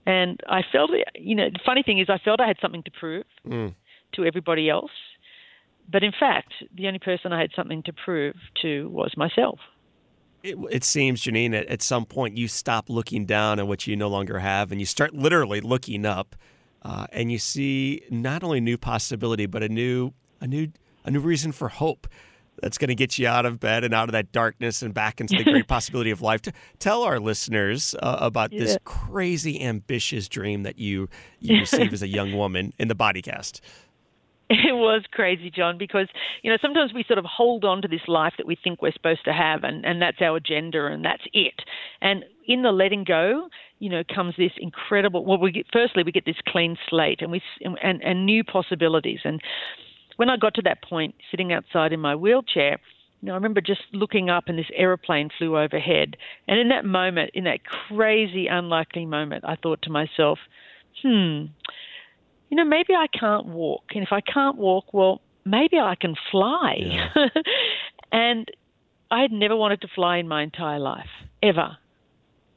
[0.04, 2.90] And I felt, you know, the funny thing is, I felt I had something to
[2.90, 3.74] prove Mm.
[4.12, 4.90] to everybody else.
[5.90, 9.58] But in fact, the only person I had something to prove to was myself.
[10.42, 13.96] It, it seems, Janine, at, at some point you stop looking down at what you
[13.96, 16.36] no longer have and you start literally looking up
[16.82, 20.68] uh, and you see not only new possibility, but a new, a new,
[21.04, 22.06] a new reason for hope
[22.62, 25.20] that's going to get you out of bed and out of that darkness and back
[25.20, 26.42] into the great possibility of life.
[26.42, 32.02] To tell our listeners uh, about this crazy ambitious dream that you you receive as
[32.02, 33.62] a young woman in the body cast.
[34.52, 36.08] It was crazy, John, because
[36.42, 38.92] you know sometimes we sort of hold on to this life that we think we're
[38.92, 41.54] supposed to have, and and that's our agenda, and that's it.
[42.02, 45.24] And in the letting go, you know, comes this incredible.
[45.24, 49.20] Well, we get, firstly we get this clean slate, and we and and new possibilities.
[49.24, 49.40] And
[50.16, 52.80] when I got to that point, sitting outside in my wheelchair,
[53.20, 56.16] you know, I remember just looking up, and this aeroplane flew overhead.
[56.48, 60.40] And in that moment, in that crazy, unlikely moment, I thought to myself,
[61.02, 61.46] hmm
[62.50, 63.84] you know, maybe I can't walk.
[63.94, 67.08] And if I can't walk, well, maybe I can fly.
[68.12, 68.46] and
[69.10, 71.08] I had never wanted to fly in my entire life,
[71.42, 71.76] ever.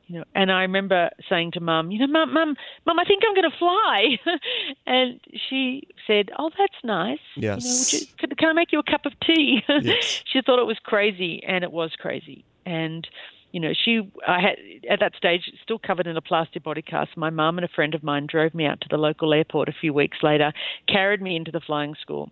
[0.07, 3.23] You know, and I remember saying to Mum, you know, Mum, Mum, Mum, I think
[3.25, 4.17] I'm going to fly.
[4.85, 7.19] and she said, "Oh, that's nice.
[7.35, 7.93] You know, Yes.
[7.93, 10.21] you, can I make you a cup of tea?" Yes.
[10.25, 12.43] she thought it was crazy, and it was crazy.
[12.65, 13.07] And
[13.53, 14.57] you know, she I had
[14.89, 17.15] at that stage still covered in a plastic body cast.
[17.15, 19.73] My mum and a friend of mine drove me out to the local airport a
[19.79, 20.51] few weeks later,
[20.87, 22.31] carried me into the flying school.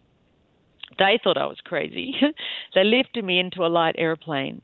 [0.97, 2.15] They thought I was crazy.
[2.75, 4.61] they lifted me into a light airplane,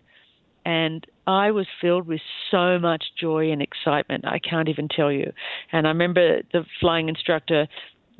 [0.65, 4.25] and I was filled with so much joy and excitement.
[4.25, 5.31] I can't even tell you.
[5.71, 7.67] And I remember the flying instructor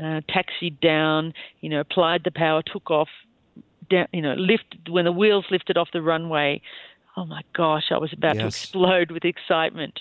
[0.02, 3.10] uh, taxied down, you know, applied the power, took off,
[3.90, 6.62] down, you know, lifted when the wheels lifted off the runway.
[7.18, 10.00] Oh my gosh, I was about to explode with excitement.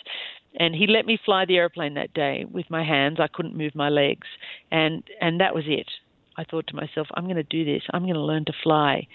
[0.61, 3.19] And he let me fly the airplane that day with my hands.
[3.19, 4.27] I couldn't move my legs,
[4.71, 5.89] and and that was it.
[6.37, 7.83] I thought to myself, I'm going to do this.
[7.93, 9.07] I'm going to learn to fly.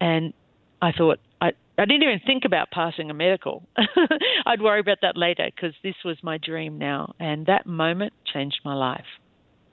[0.00, 0.34] And
[0.82, 3.66] I thought I I didn't even think about passing a medical.
[4.46, 8.60] I'd worry about that later because this was my dream now, and that moment changed
[8.64, 9.06] my life.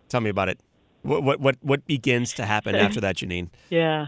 [0.08, 0.60] Tell me about it.
[1.02, 3.50] What what what, what begins to happen after that, Janine?
[3.70, 4.08] Yeah.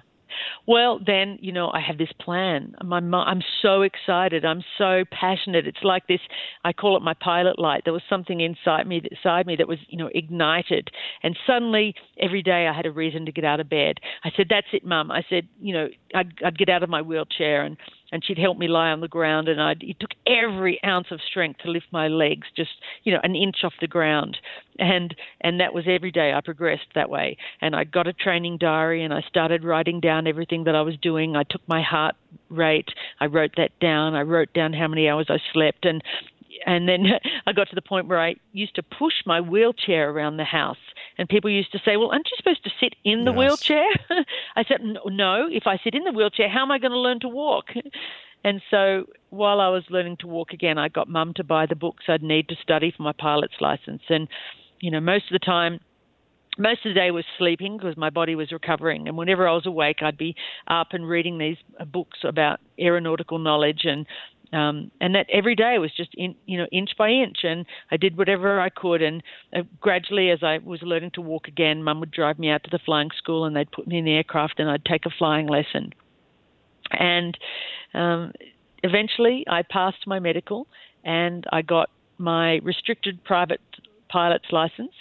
[0.67, 2.75] Well, then, you know, I have this plan.
[2.83, 4.45] My, I'm so excited.
[4.45, 5.67] I'm so passionate.
[5.67, 6.19] It's like this,
[6.63, 7.83] I call it my pilot light.
[7.85, 10.89] There was something inside me, inside me that was, you know, ignited.
[11.23, 13.97] And suddenly, every day I had a reason to get out of bed.
[14.23, 15.11] I said, that's it, Mum.
[15.11, 17.77] I said, you know, I'd, I'd get out of my wheelchair and
[18.11, 21.19] and she'd help me lie on the ground and I'd, it took every ounce of
[21.29, 22.71] strength to lift my legs just
[23.03, 24.37] you know an inch off the ground.
[24.79, 26.33] And and that was every day.
[26.33, 27.37] I progressed that way.
[27.61, 30.95] And I got a training diary and I started writing down everything that I was
[31.01, 31.35] doing.
[31.35, 32.15] I took my heart
[32.49, 32.89] rate.
[33.19, 34.15] I wrote that down.
[34.15, 35.85] I wrote down how many hours I slept.
[35.85, 36.03] And
[36.65, 37.05] and then
[37.47, 40.77] I got to the point where I used to push my wheelchair around the house
[41.17, 43.37] and people used to say, Well, aren't you supposed to sit in the yes.
[43.37, 43.87] wheelchair?
[44.55, 47.19] I said, No, if I sit in the wheelchair, how am I going to learn
[47.21, 47.65] to walk?
[48.43, 51.75] And so while I was learning to walk again, I got mum to buy the
[51.75, 54.03] books I'd need to study for my pilot's license.
[54.09, 54.29] And,
[54.79, 55.79] you know, most of the time,
[56.57, 59.07] most of the day was sleeping because my body was recovering.
[59.07, 60.35] And whenever I was awake, I'd be
[60.67, 64.05] up and reading these uh, books about aeronautical knowledge and
[64.53, 67.97] um, and that every day was just in, you know inch by inch, and I
[67.97, 69.01] did whatever I could.
[69.01, 69.21] And
[69.55, 72.69] uh, gradually, as I was learning to walk again, Mum would drive me out to
[72.69, 75.47] the flying school, and they'd put me in the aircraft, and I'd take a flying
[75.47, 75.93] lesson.
[76.91, 77.37] And
[77.93, 78.31] um,
[78.83, 80.67] eventually, I passed my medical,
[81.03, 83.61] and I got my restricted private
[84.09, 84.93] pilot's license.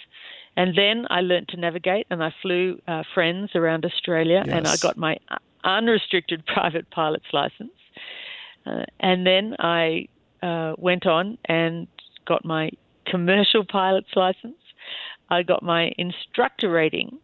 [0.56, 4.56] And then I learned to navigate, and I flew uh, friends around Australia, yes.
[4.56, 5.18] and I got my
[5.64, 7.72] unrestricted private pilot's license.
[8.66, 10.08] Uh, and then I
[10.42, 11.86] uh, went on and
[12.26, 12.70] got my
[13.06, 14.56] commercial pilot's license.
[15.30, 17.18] I got my instructor rating,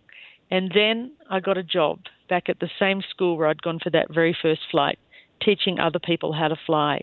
[0.51, 3.91] and then I got a job back at the same school where I'd gone for
[3.91, 4.99] that very first flight,
[5.43, 7.03] teaching other people how to fly.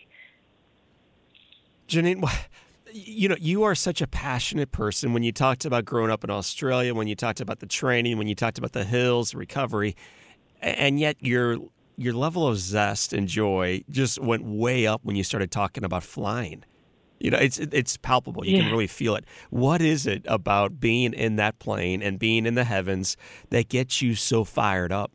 [1.88, 2.28] Janine,
[2.92, 5.14] you know, you are such a passionate person.
[5.14, 8.28] When you talked about growing up in Australia, when you talked about the training, when
[8.28, 9.96] you talked about the hills, recovery,
[10.62, 11.60] and yet you're
[12.00, 16.04] your level of zest and joy just went way up when you started talking about
[16.04, 16.64] flying.
[17.20, 18.46] You know, it's it's palpable.
[18.46, 18.64] You yeah.
[18.64, 19.26] can really feel it.
[19.50, 23.18] What is it about being in that plane and being in the heavens
[23.50, 25.12] that gets you so fired up?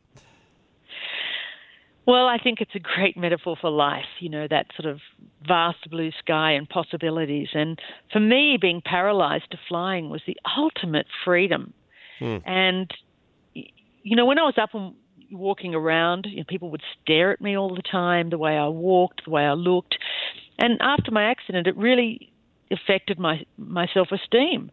[2.07, 5.01] Well, I think it's a great metaphor for life, you know, that sort of
[5.49, 7.49] vast blue sky and possibilities.
[7.55, 7.81] And
[8.13, 11.73] for me, being paralyzed to flying was the ultimate freedom.
[12.19, 12.37] Hmm.
[12.45, 12.91] And,
[13.55, 14.95] you know, when I was up and
[15.35, 18.69] walking around, you know, people would stare at me all the time, the way I
[18.69, 19.97] walked, the way I looked.
[20.59, 22.33] And after my accident, it really
[22.71, 24.71] affected my my self esteem.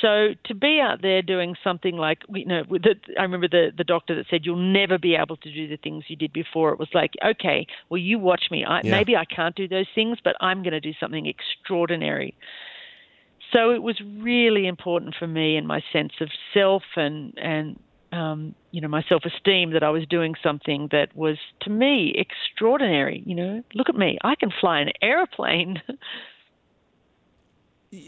[0.00, 3.84] So to be out there doing something like you know, the, I remember the the
[3.84, 6.72] doctor that said you'll never be able to do the things you did before.
[6.72, 8.64] It was like, okay, well you watch me.
[8.64, 8.90] I, yeah.
[8.90, 12.34] Maybe I can't do those things, but I'm going to do something extraordinary.
[13.52, 17.78] So it was really important for me and my sense of self and and
[18.12, 22.14] um, you know, my self esteem that I was doing something that was, to me,
[22.16, 23.22] extraordinary.
[23.26, 25.82] You know, look at me, I can fly an airplane.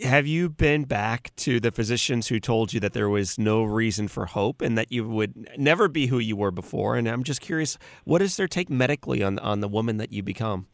[0.02, 4.08] Have you been back to the physicians who told you that there was no reason
[4.08, 6.96] for hope and that you would never be who you were before?
[6.96, 10.22] And I'm just curious, what is their take medically on on the woman that you
[10.22, 10.68] become?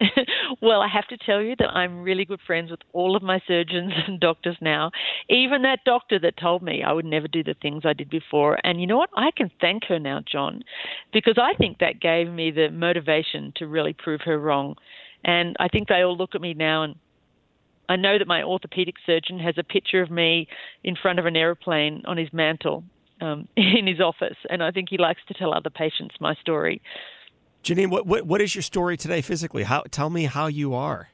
[0.60, 3.40] well, I have to tell you that I'm really good friends with all of my
[3.46, 4.90] surgeons and doctors now.
[5.28, 8.58] Even that doctor that told me I would never do the things I did before.
[8.64, 9.10] And you know what?
[9.16, 10.62] I can thank her now, John,
[11.12, 14.76] because I think that gave me the motivation to really prove her wrong.
[15.24, 16.96] And I think they all look at me now and
[17.88, 20.48] I know that my orthopedic surgeon has a picture of me
[20.82, 22.84] in front of an aeroplane on his mantle
[23.20, 26.80] um, in his office, and I think he likes to tell other patients my story.
[27.64, 29.62] Janine, what, what, what is your story today physically?
[29.62, 31.08] How, tell me how you are.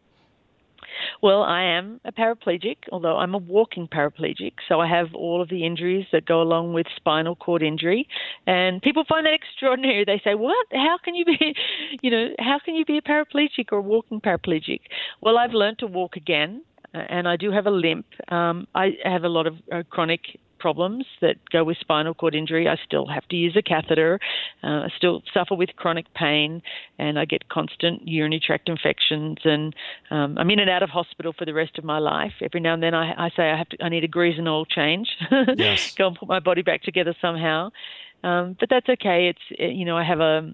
[1.23, 4.55] Well, I am a paraplegic, although I'm a walking paraplegic.
[4.69, 8.09] So I have all of the injuries that go along with spinal cord injury.
[8.49, 10.05] And people find that extraordinary.
[10.05, 10.67] They say, What?
[10.73, 11.55] How can you be,
[12.03, 14.81] you know, how can you be a paraplegic or a walking paraplegic?
[15.21, 16.63] Well, I've learned to walk again.
[16.93, 18.07] And I do have a limp.
[18.33, 22.69] Um, I have a lot of uh, chronic problems that go with spinal cord injury.
[22.69, 24.21] I still have to use a catheter.
[24.63, 26.63] Uh, I still suffer with chronic pain,
[26.99, 29.39] and I get constant urinary tract infections.
[29.45, 29.75] And
[30.11, 32.35] um, I'm in and out of hospital for the rest of my life.
[32.43, 33.83] Every now and then, I, I say I have to.
[33.83, 35.09] I need a grease and oil change.
[35.57, 35.95] Yes.
[35.95, 37.71] go and put my body back together somehow.
[38.23, 39.29] Um, but that's okay.
[39.29, 40.53] It's you know I have a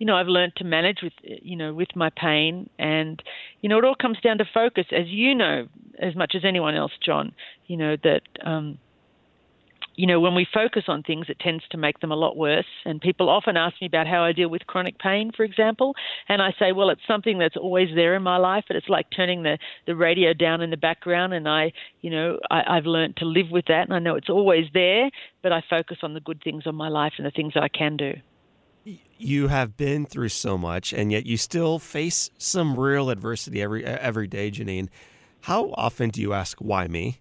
[0.00, 2.70] you know, I've learned to manage with, you know, with my pain.
[2.78, 3.22] And,
[3.60, 5.68] you know, it all comes down to focus, as you know,
[6.00, 7.32] as much as anyone else, John,
[7.66, 8.78] you know, that, um,
[10.00, 12.64] you know, when we focus on things, it tends to make them a lot worse.
[12.86, 15.94] And people often ask me about how I deal with chronic pain, for example.
[16.26, 19.08] And I say, well, it's something that's always there in my life, but it's like
[19.14, 21.34] turning the, the radio down in the background.
[21.34, 23.82] And I, you know, I, I've learned to live with that.
[23.82, 25.10] And I know it's always there,
[25.42, 27.68] but I focus on the good things of my life and the things that I
[27.68, 28.14] can do.
[29.18, 33.84] You have been through so much, and yet you still face some real adversity every
[33.84, 34.88] every day, Janine.
[35.42, 37.20] How often do you ask, "Why me"?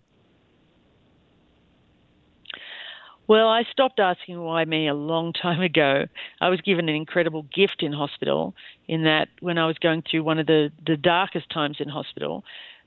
[3.30, 6.08] Well, I stopped asking why me a long time ago.
[6.42, 8.56] I was given an incredible gift in hospital
[8.88, 12.44] in that when I was going through one of the, the darkest times in hospital,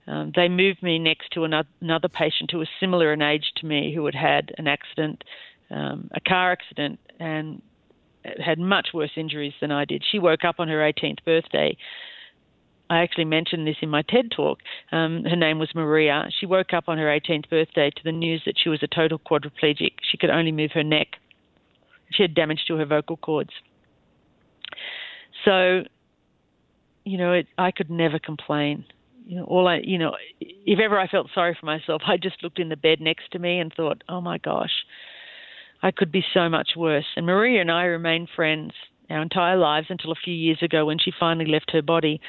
[0.09, 3.67] um, they moved me next to another, another patient who was similar in age to
[3.67, 5.23] me who had had an accident,
[5.71, 7.63] um, a car accident, and
[8.45, 10.03] had much worse injuries than I did.
[10.11, 11.77] She woke up on her 18th birthday
[12.93, 14.59] I actually mentioned this in my TED talk.
[14.93, 16.29] Um, her name was Maria.
[16.39, 19.19] She woke up on her 18th birthday to the news that she was a total
[19.19, 19.93] quadriplegic.
[20.03, 21.07] She could only move her neck.
[22.11, 23.49] She had damage to her vocal cords.
[25.47, 25.85] So,
[27.05, 28.85] you know, it, I could never complain.
[29.25, 32.43] You know, all I, you know, if ever I felt sorry for myself, I just
[32.43, 34.85] looked in the bed next to me and thought, "Oh my gosh,
[35.83, 38.73] I could be so much worse." And Maria and I remained friends
[39.13, 42.21] our entire lives until a few years ago when she finally left her body.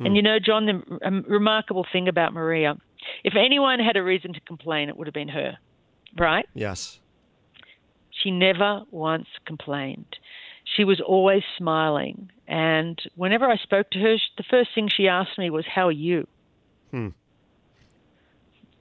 [0.00, 0.06] Hmm.
[0.06, 2.74] And you know, John, the um, remarkable thing about Maria,
[3.22, 5.58] if anyone had a reason to complain, it would have been her,
[6.18, 6.46] right?
[6.54, 7.00] Yes.
[8.10, 10.16] She never once complained.
[10.64, 12.30] She was always smiling.
[12.48, 15.92] And whenever I spoke to her, the first thing she asked me was, How are
[15.92, 16.26] you?
[16.90, 17.08] Hmm.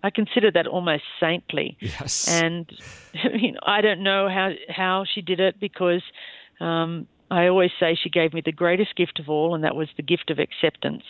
[0.02, 1.78] I consider that almost saintly.
[1.82, 2.30] Yes.
[2.30, 2.72] And
[3.34, 6.02] you know, I don't know how how she did it because
[6.62, 9.88] um, I always say she gave me the greatest gift of all, and that was
[9.98, 11.04] the gift of acceptance.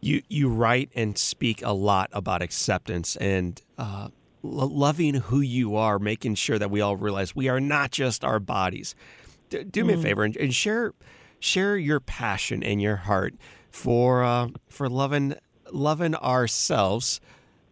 [0.00, 4.08] You you write and speak a lot about acceptance and uh,
[4.42, 8.38] loving who you are, making sure that we all realize we are not just our
[8.38, 8.94] bodies.
[9.48, 9.98] D- do me mm.
[9.98, 10.92] a favor and, and, share
[11.38, 13.34] share your passion and your heart
[13.70, 15.34] for uh, for loving
[15.72, 17.20] loving ourselves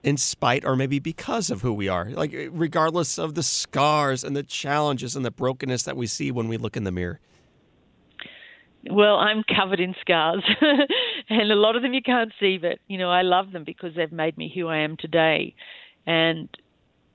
[0.05, 4.37] in spite or maybe because of who we are, like regardless of the scars and
[4.37, 7.21] the challenges and the brokenness that we see when we look in the mirror?
[8.91, 10.45] Well, I'm covered in scars,
[11.31, 13.95] and a lot of them you can't see, but you know I love them because
[13.97, 15.55] they've made me who I am today.
[16.07, 16.51] And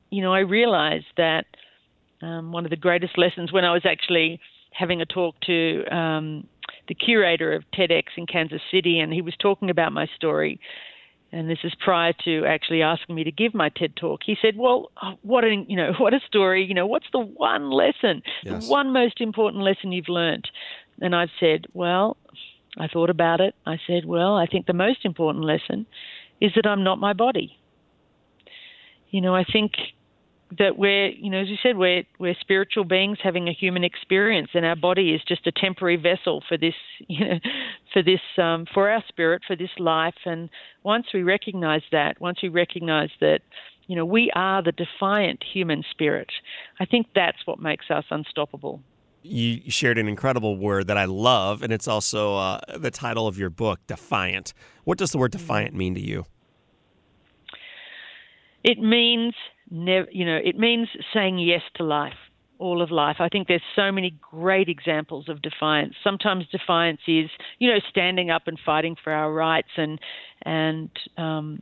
[0.09, 1.45] you know I realized that
[2.23, 4.39] um, one of the greatest lessons when I was actually
[4.71, 6.47] having a talk to um,
[6.87, 10.59] the curator of TEDx in Kansas City, and he was talking about my story
[11.31, 14.21] and this is prior to actually asking me to give my TED talk.
[14.25, 16.65] He said, "Well, what a you know what a story.
[16.65, 18.65] You know, what's the one lesson, yes.
[18.65, 20.49] the one most important lesson you've learned?"
[21.01, 22.17] And I said, "Well,
[22.77, 23.55] I thought about it.
[23.65, 25.85] I said, well, I think the most important lesson
[26.39, 27.57] is that I'm not my body.
[29.09, 29.73] You know, I think
[30.57, 34.49] that we're, you know, as you said, we're we're spiritual beings having a human experience,
[34.53, 36.73] and our body is just a temporary vessel for this,
[37.07, 37.39] you know,
[37.93, 40.15] for this, um, for our spirit, for this life.
[40.25, 40.49] And
[40.83, 43.41] once we recognize that, once we recognize that,
[43.87, 46.29] you know, we are the defiant human spirit,
[46.79, 48.81] I think that's what makes us unstoppable.
[49.21, 53.37] You shared an incredible word that I love, and it's also uh, the title of
[53.37, 54.53] your book, Defiant.
[54.85, 56.25] What does the word defiant mean to you?
[58.63, 59.33] It means
[59.71, 62.17] never, you know, it means saying yes to life,
[62.57, 63.17] all of life.
[63.19, 65.95] I think there's so many great examples of defiance.
[66.03, 69.99] Sometimes defiance is, you know, standing up and fighting for our rights, and
[70.43, 71.61] and um,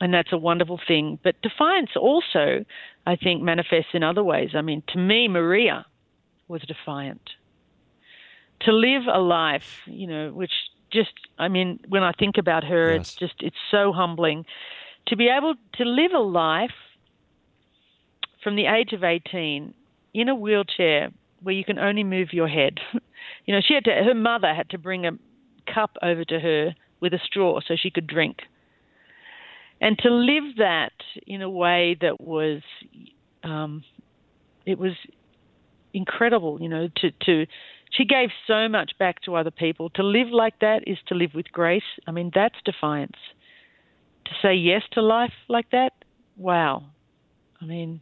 [0.00, 1.18] and that's a wonderful thing.
[1.22, 2.64] But defiance also,
[3.06, 4.50] I think, manifests in other ways.
[4.54, 5.86] I mean, to me, Maria
[6.48, 7.30] was defiant.
[8.62, 10.52] To live a life, you know, which
[10.90, 13.00] just, I mean, when I think about her, yes.
[13.00, 14.46] it's just, it's so humbling
[15.08, 16.70] to be able to live a life
[18.46, 19.74] from the age of 18
[20.14, 21.10] in a wheelchair
[21.42, 22.78] where you can only move your head.
[23.44, 25.10] you know, she had to, her mother had to bring a
[25.74, 28.42] cup over to her with a straw so she could drink.
[29.80, 30.92] And to live that
[31.26, 32.62] in a way that was,
[33.42, 33.82] um,
[34.64, 34.92] it was
[35.92, 37.46] incredible, you know, to, to,
[37.90, 39.90] she gave so much back to other people.
[39.90, 41.82] To live like that is to live with grace.
[42.06, 43.18] I mean, that's defiance.
[44.26, 45.94] To say yes to life like that,
[46.36, 46.84] wow.
[47.60, 48.00] I mean,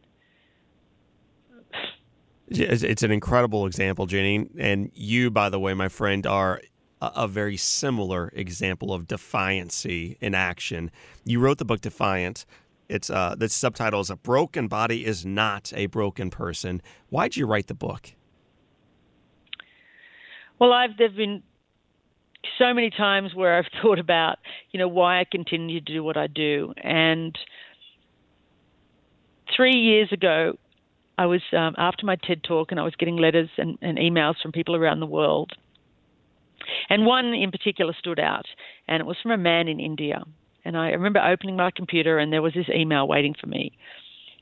[2.59, 4.51] it's an incredible example, Janine.
[4.59, 6.61] And you, by the way, my friend, are
[7.01, 10.91] a, very similar example of defiancy in action.
[11.25, 12.47] You wrote the book Defiant.
[12.89, 17.47] It's uh, the subtitle is "A Broken Body Is Not a Broken Person." Why'd you
[17.47, 18.13] write the book?
[20.59, 21.43] Well, I've there've been
[22.59, 24.39] so many times where I've thought about,
[24.71, 27.37] you know, why I continue to do what I do, and
[29.57, 30.59] three years ago,
[31.17, 34.35] I was um, after my TED talk, and I was getting letters and, and emails
[34.43, 35.53] from people around the world.
[36.89, 38.47] And one in particular stood out,
[38.89, 40.25] and it was from a man in India.
[40.65, 43.77] And I remember opening my computer, and there was this email waiting for me.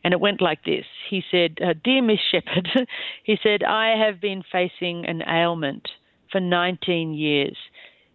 [0.04, 0.84] And it went like this.
[1.08, 2.68] He said, uh, Dear Miss Shepherd,
[3.24, 5.88] he said, I have been facing an ailment
[6.30, 7.56] for 19 years,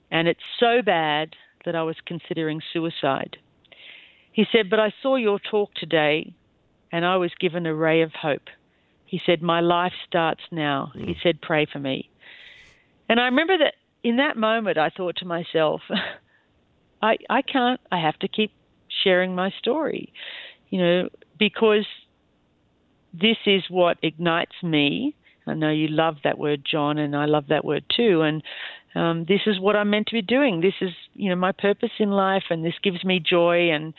[0.10, 1.36] and it's so bad
[1.66, 3.38] that I was considering suicide.
[4.32, 6.34] He said, But I saw your talk today,
[6.92, 8.50] and I was given a ray of hope.
[9.06, 10.92] He said, My life starts now.
[10.96, 11.08] Mm.
[11.08, 12.10] He said, Pray for me.
[13.10, 15.82] And I remember that in that moment, I thought to myself,
[17.02, 18.52] I, I can't, I have to keep
[19.04, 20.12] sharing my story,
[20.70, 21.86] you know, because
[23.14, 25.16] this is what ignites me.
[25.46, 28.22] I know you love that word, John, and I love that word too.
[28.22, 28.44] And
[28.96, 30.62] um, this is what I'm meant to be doing.
[30.62, 33.70] This is, you know, my purpose in life, and this gives me joy.
[33.72, 33.94] And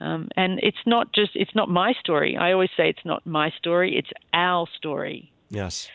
[0.00, 2.36] um, and it's not just, it's not my story.
[2.36, 3.96] I always say it's not my story.
[3.96, 5.32] It's our story.
[5.50, 5.88] Yes.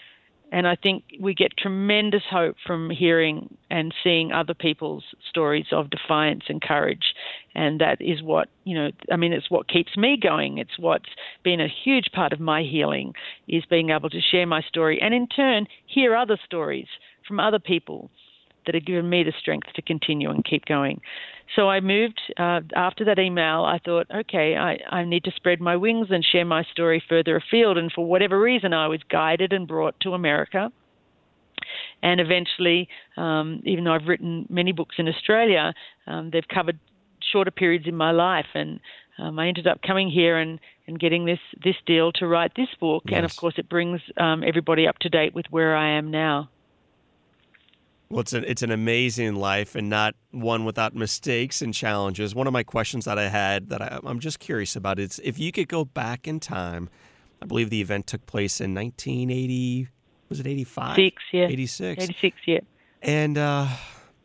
[0.52, 5.92] And I think we get tremendous hope from hearing and seeing other people's stories of
[5.92, 7.14] defiance and courage.
[7.54, 10.58] And that is what, you know, I mean, it's what keeps me going.
[10.58, 11.10] It's what's
[11.44, 13.14] been a huge part of my healing
[13.48, 16.88] is being able to share my story and in turn hear other stories
[17.28, 18.10] from other people
[18.66, 21.02] that had given me the strength to continue and keep going.
[21.56, 23.64] So I moved uh, after that email.
[23.64, 27.38] I thought, okay, I, I need to spread my wings and share my story further
[27.38, 27.78] afield.
[27.78, 30.72] And for whatever reason, I was guided and brought to America.
[32.02, 32.88] And eventually,
[33.18, 35.74] um, even though I've written many books in Australia,
[36.08, 36.80] um, they've covered
[37.32, 38.48] shorter periods in my life.
[38.54, 38.80] And
[39.18, 42.70] um, I ended up coming here and, and getting this, this deal to write this
[42.80, 43.04] book.
[43.12, 46.50] And of course, it brings um, everybody up to date with where I am now.
[48.10, 52.34] Well, it's an, it's an amazing life and not one without mistakes and challenges.
[52.34, 55.38] One of my questions that I had that I, I'm just curious about is if
[55.38, 56.90] you could go back in time,
[57.40, 59.90] I believe the event took place in 1980,
[60.28, 60.96] was it 85?
[60.96, 61.48] Six, yeah.
[61.50, 62.04] 86.
[62.04, 62.60] 86, yeah.
[63.04, 63.68] And, uh,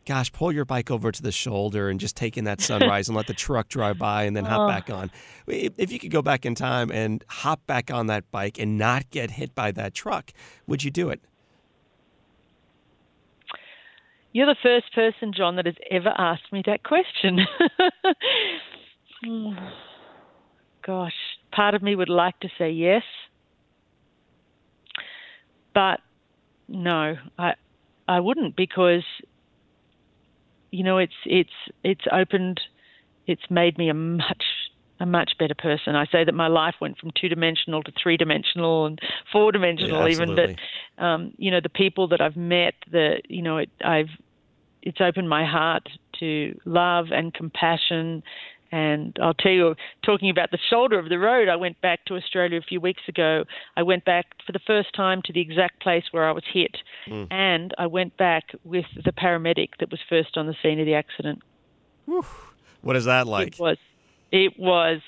[0.05, 3.15] gosh, pull your bike over to the shoulder and just take in that sunrise and
[3.15, 4.67] let the truck drive by and then hop oh.
[4.67, 5.11] back on.
[5.47, 9.11] If you could go back in time and hop back on that bike and not
[9.11, 10.31] get hit by that truck,
[10.65, 11.21] would you do it?
[14.35, 17.39] You're the first person, John, that has ever asked me that question.
[20.85, 21.13] Gosh,
[21.53, 23.03] part of me would like to say yes,
[25.73, 26.01] but
[26.67, 27.53] no, I
[28.09, 29.05] I wouldn't because
[30.69, 31.49] you know it's it's
[31.85, 32.59] it's opened,
[33.27, 34.43] it's made me a much
[34.99, 35.95] a much better person.
[35.95, 38.99] I say that my life went from two dimensional to three dimensional and
[39.31, 40.35] four dimensional, yeah, even.
[40.35, 44.09] But um, you know, the people that I've met, the you know, it, I've
[44.85, 48.23] it's opened my heart to love and compassion.
[48.71, 52.15] And I'll tell you, talking about the shoulder of the road, I went back to
[52.15, 53.45] Australia a few weeks ago.
[53.75, 56.77] I went back for the first time to the exact place where I was hit.
[57.07, 57.27] Mm.
[57.31, 60.95] And I went back with the paramedic that was first on the scene of the
[60.95, 61.41] accident.
[62.05, 62.25] Whew.
[62.81, 63.53] What is that like?
[63.53, 63.77] It was,
[64.31, 65.01] it was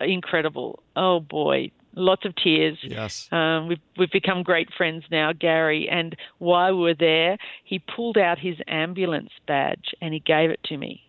[0.00, 0.82] incredible.
[0.96, 2.78] Oh boy, lots of tears.
[2.82, 3.28] Yes.
[3.32, 5.88] Um, we've we've become great friends now, Gary.
[5.88, 10.60] And while we were there, he pulled out his ambulance badge and he gave it
[10.64, 11.02] to me.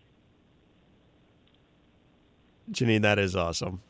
[2.70, 3.80] Janine, that is awesome.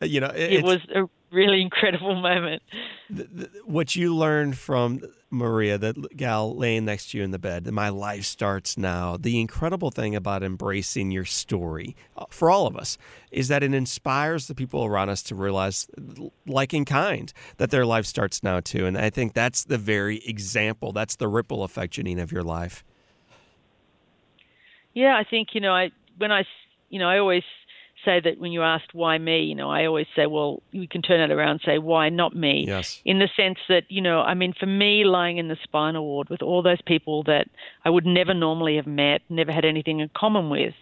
[0.00, 2.62] Uh, you know, it, it was a really incredible moment.
[3.10, 7.38] The, the, what you learned from Maria, that gal laying next to you in the
[7.38, 9.16] bed, that my life starts now.
[9.16, 12.98] The incredible thing about embracing your story uh, for all of us
[13.30, 15.88] is that it inspires the people around us to realize,
[16.46, 18.84] like in kind, that their life starts now too.
[18.84, 22.84] And I think that's the very example, that's the ripple effect, Janine, of your life.
[24.92, 26.44] Yeah, I think, you know, I, when I,
[26.90, 27.44] you know, I always
[28.04, 31.02] say that when you asked why me, you know, I always say, well, you can
[31.02, 32.64] turn it around and say, why not me?
[32.66, 33.00] Yes.
[33.04, 36.28] In the sense that, you know, I mean, for me, lying in the spinal ward
[36.28, 37.48] with all those people that
[37.84, 40.74] I would never normally have met, never had anything in common with,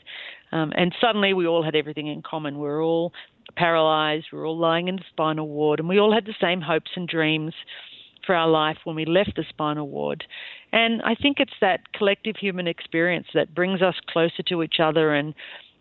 [0.52, 2.54] um, and suddenly we all had everything in common.
[2.54, 3.12] We we're all
[3.56, 6.60] paralyzed, we we're all lying in the spinal ward, and we all had the same
[6.60, 7.54] hopes and dreams
[8.26, 10.24] for our life when we left the spinal ward.
[10.72, 15.14] And I think it's that collective human experience that brings us closer to each other
[15.14, 15.34] and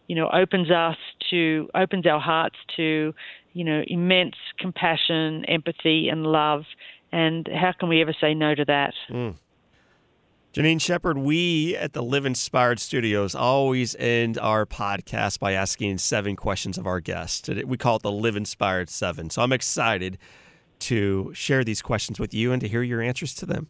[0.09, 0.97] you know, opens us
[1.29, 3.13] to opens our hearts to,
[3.53, 6.63] you know, immense compassion, empathy, and love.
[7.11, 8.95] And how can we ever say no to that?
[9.11, 9.35] Mm.
[10.51, 16.35] Janine Shepherd, we at the Live Inspired Studios always end our podcast by asking seven
[16.35, 17.47] questions of our guests.
[17.47, 19.29] We call it the Live Inspired Seven.
[19.29, 20.17] So I'm excited
[20.79, 23.69] to share these questions with you and to hear your answers to them.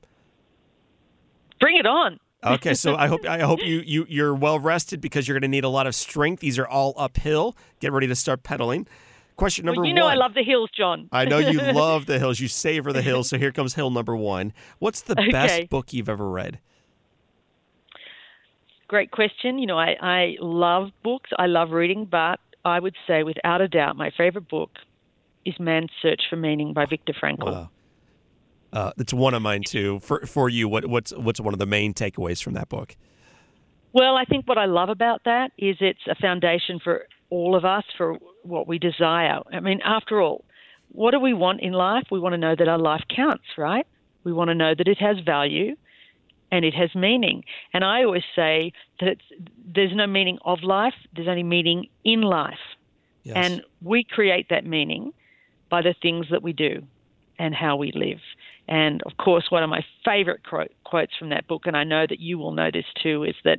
[1.59, 2.17] Bring it on.
[2.43, 5.49] Okay, so I hope I hope you you you're well rested because you're going to
[5.49, 6.39] need a lot of strength.
[6.39, 7.55] These are all uphill.
[7.79, 8.87] Get ready to start pedaling.
[9.35, 10.13] Question number well, you know one.
[10.13, 11.09] I love the hills, John.
[11.11, 12.39] I know you love the hills.
[12.39, 13.29] You savor the hills.
[13.29, 14.53] So here comes hill number one.
[14.79, 15.31] What's the okay.
[15.31, 16.59] best book you've ever read?
[18.87, 19.59] Great question.
[19.59, 21.29] You know, I, I love books.
[21.37, 24.71] I love reading, but I would say without a doubt my favorite book
[25.45, 27.45] is Man's Search for Meaning by Viktor Frankl.
[27.45, 27.69] Wow.
[28.71, 29.99] Uh, it's one of mine too.
[29.99, 32.95] For for you, what what's what's one of the main takeaways from that book?
[33.93, 37.65] Well, I think what I love about that is it's a foundation for all of
[37.65, 39.39] us for what we desire.
[39.51, 40.45] I mean, after all,
[40.91, 42.03] what do we want in life?
[42.11, 43.85] We want to know that our life counts, right?
[44.23, 45.75] We want to know that it has value
[46.51, 47.43] and it has meaning.
[47.73, 49.17] And I always say that
[49.73, 52.59] there's no meaning of life, there's only meaning in life.
[53.23, 53.35] Yes.
[53.37, 55.13] And we create that meaning
[55.69, 56.83] by the things that we do
[57.37, 58.19] and how we live.
[58.69, 60.41] And of course, one of my favorite
[60.83, 63.57] quotes from that book, and I know that you will know this too, is that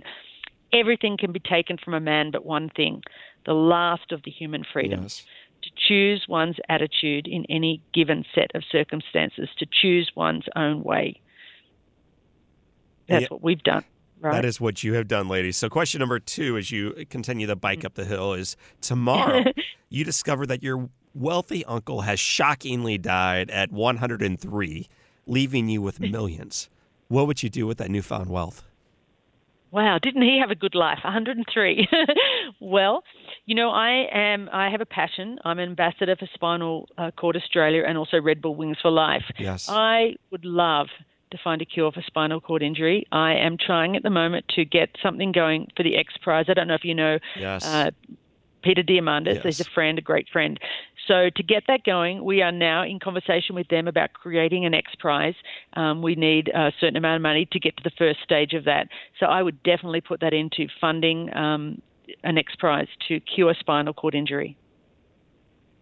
[0.72, 3.02] everything can be taken from a man but one thing
[3.44, 5.24] the last of the human freedoms.
[5.24, 5.26] Yes.
[5.64, 11.20] To choose one's attitude in any given set of circumstances, to choose one's own way.
[13.08, 13.28] That's Yeah.
[13.28, 13.84] what we've done,
[14.20, 14.32] right?
[14.34, 15.56] That is what you have done, ladies.
[15.56, 19.44] So, question number two, as you continue the bike up the hill, is tomorrow
[19.90, 24.88] you discover that your wealthy uncle has shockingly died at 103,
[25.26, 26.68] leaving you with millions.
[27.08, 28.62] What would you do with that newfound wealth?
[29.72, 30.98] Wow, didn't he have a good life?
[31.04, 31.88] 103.
[32.60, 33.04] well,
[33.46, 34.48] you know, I am.
[34.52, 35.38] I have a passion.
[35.44, 39.22] I'm an ambassador for Spinal uh, Cord Australia and also Red Bull Wings for Life.
[39.38, 39.68] Yes.
[39.68, 40.88] I would love
[41.30, 43.06] to find a cure for spinal cord injury.
[43.12, 46.46] I am trying at the moment to get something going for the X Prize.
[46.48, 47.64] I don't know if you know Yes.
[47.64, 47.92] uh,
[48.62, 49.34] Peter Diamandis.
[49.36, 49.44] Yes.
[49.44, 50.58] He's a friend, a great friend.
[51.10, 54.74] So to get that going, we are now in conversation with them about creating an
[54.74, 55.34] X Prize.
[55.74, 58.64] Um, we need a certain amount of money to get to the first stage of
[58.66, 58.86] that.
[59.18, 61.82] So I would definitely put that into funding um,
[62.22, 64.56] an X Prize to cure spinal cord injury.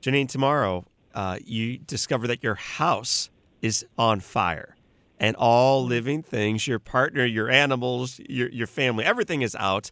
[0.00, 3.28] Janine, tomorrow uh, you discover that your house
[3.60, 4.76] is on fire
[5.20, 9.90] and all living things, your partner, your animals, your, your family, everything is out.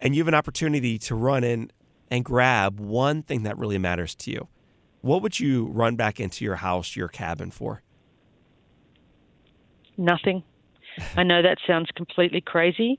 [0.00, 1.70] And you have an opportunity to run in
[2.10, 4.48] and grab one thing that really matters to you.
[5.00, 7.82] What would you run back into your house, your cabin for?
[9.96, 10.42] Nothing.
[11.16, 12.98] I know that sounds completely crazy,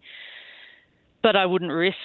[1.22, 1.96] but I wouldn't risk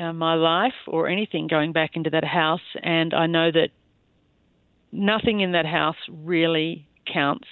[0.00, 2.60] uh, my life or anything going back into that house.
[2.82, 3.70] And I know that
[4.92, 7.48] nothing in that house really counts.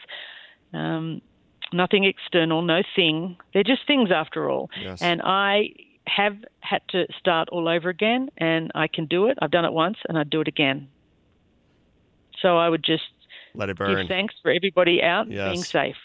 [0.72, 1.22] Um,
[1.72, 3.36] nothing external, no thing.
[3.52, 4.70] They're just things after all.
[4.80, 5.00] Yes.
[5.02, 5.70] And I
[6.06, 6.36] have
[6.68, 9.38] had to start all over again, and I can do it.
[9.40, 10.88] I've done it once, and I'd do it again.
[12.42, 13.02] So I would just
[13.54, 13.96] Let it burn.
[13.96, 15.52] give thanks for everybody out Yes.
[15.52, 15.96] being safe.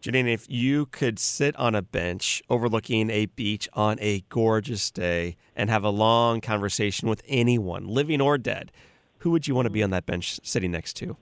[0.00, 5.36] Janine, if you could sit on a bench overlooking a beach on a gorgeous day
[5.56, 8.70] and have a long conversation with anyone, living or dead,
[9.18, 11.16] who would you want to be on that bench sitting next to?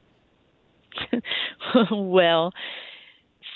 [1.91, 2.53] well,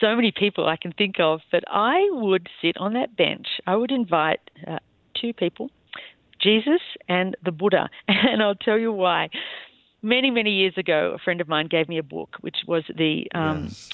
[0.00, 3.46] so many people I can think of, but I would sit on that bench.
[3.66, 4.78] I would invite uh,
[5.20, 5.70] two people,
[6.42, 9.28] Jesus and the Buddha, and I'll tell you why.
[10.02, 13.26] Many, many years ago, a friend of mine gave me a book, which was the
[13.34, 13.92] um, Yes.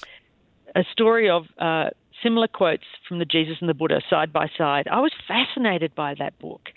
[0.77, 1.91] a story of uh,
[2.23, 4.87] similar quotes from the Jesus and the Buddha side by side.
[4.91, 6.69] I was fascinated by that book.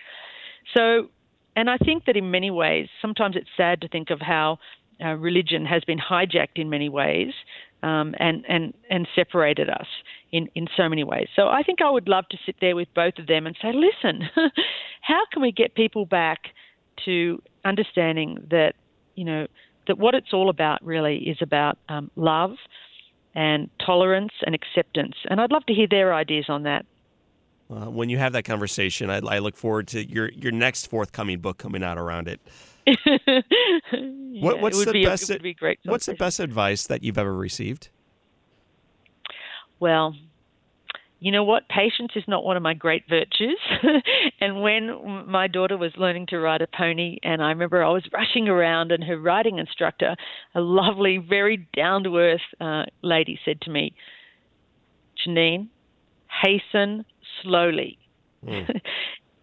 [0.76, 1.10] So,
[1.56, 4.58] and I think that in many ways, sometimes it's sad to think of how
[5.04, 7.34] uh, religion has been hijacked in many ways
[7.84, 9.88] um, and, and, and separated us
[10.32, 11.28] in, in so many ways.
[11.36, 13.72] So I think I would love to sit there with both of them and say,
[13.74, 14.30] listen,
[15.02, 16.40] how can we get people back
[17.06, 18.74] to understanding that,
[19.16, 19.48] you know,
[19.88, 22.52] that what it's all about really is about um, love
[23.34, 25.16] and tolerance and acceptance.
[25.30, 26.86] And I'd love to hear their ideas on that.
[27.72, 31.40] Uh, when you have that conversation, I, I look forward to your, your next forthcoming
[31.40, 32.42] book coming out around it.
[34.42, 35.28] What, what's the be best?
[35.42, 37.90] be what's the best advice that you've ever received?
[39.80, 40.16] Well,
[41.20, 41.68] you know what?
[41.68, 43.60] Patience is not one of my great virtues.
[44.42, 48.08] and when my daughter was learning to ride a pony, and I remember I was
[48.14, 50.16] rushing around, and her riding instructor,
[50.56, 53.94] a lovely, very down to earth uh, lady, said to me,
[55.26, 55.68] Janine,
[56.44, 57.04] hasten
[57.44, 57.98] slowly.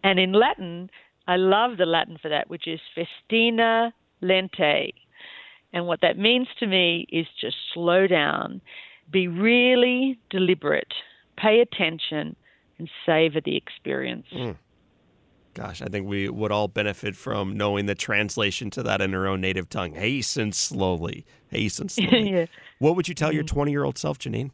[0.03, 0.89] and in Latin,
[1.27, 4.93] I love the Latin for that, which is festina lente.
[5.73, 8.61] And what that means to me is just slow down,
[9.11, 10.93] be really deliberate,
[11.37, 12.37] pay attention,
[12.79, 14.27] and savor the experience.
[14.31, 14.53] Hmm.
[15.55, 19.27] Gosh, I think we would all benefit from knowing the translation to that in our
[19.27, 19.95] own native tongue.
[19.95, 21.25] Hasten slowly.
[21.49, 22.31] Hasten slowly.
[22.31, 22.47] yeah.
[22.79, 23.55] What would you tell your mm-hmm.
[23.55, 24.51] 20 year old self, Janine?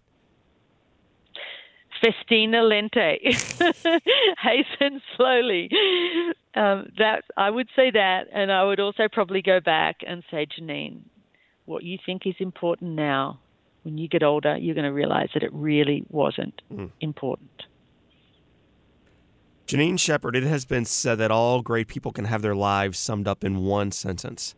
[2.03, 3.19] Festina lente,
[4.43, 5.71] hasten slowly.
[6.55, 10.47] Um, that I would say that, and I would also probably go back and say,
[10.47, 11.03] Janine,
[11.65, 13.39] what you think is important now,
[13.85, 16.61] when you get older, you're going to realize that it really wasn't
[17.01, 17.63] important.
[19.67, 23.29] Janine Shepherd, it has been said that all great people can have their lives summed
[23.29, 24.55] up in one sentence.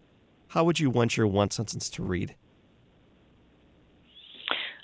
[0.49, 2.34] how would you want your one sentence to read?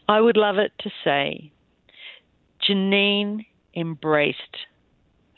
[0.09, 1.53] I would love it to say
[2.69, 4.57] Janine embraced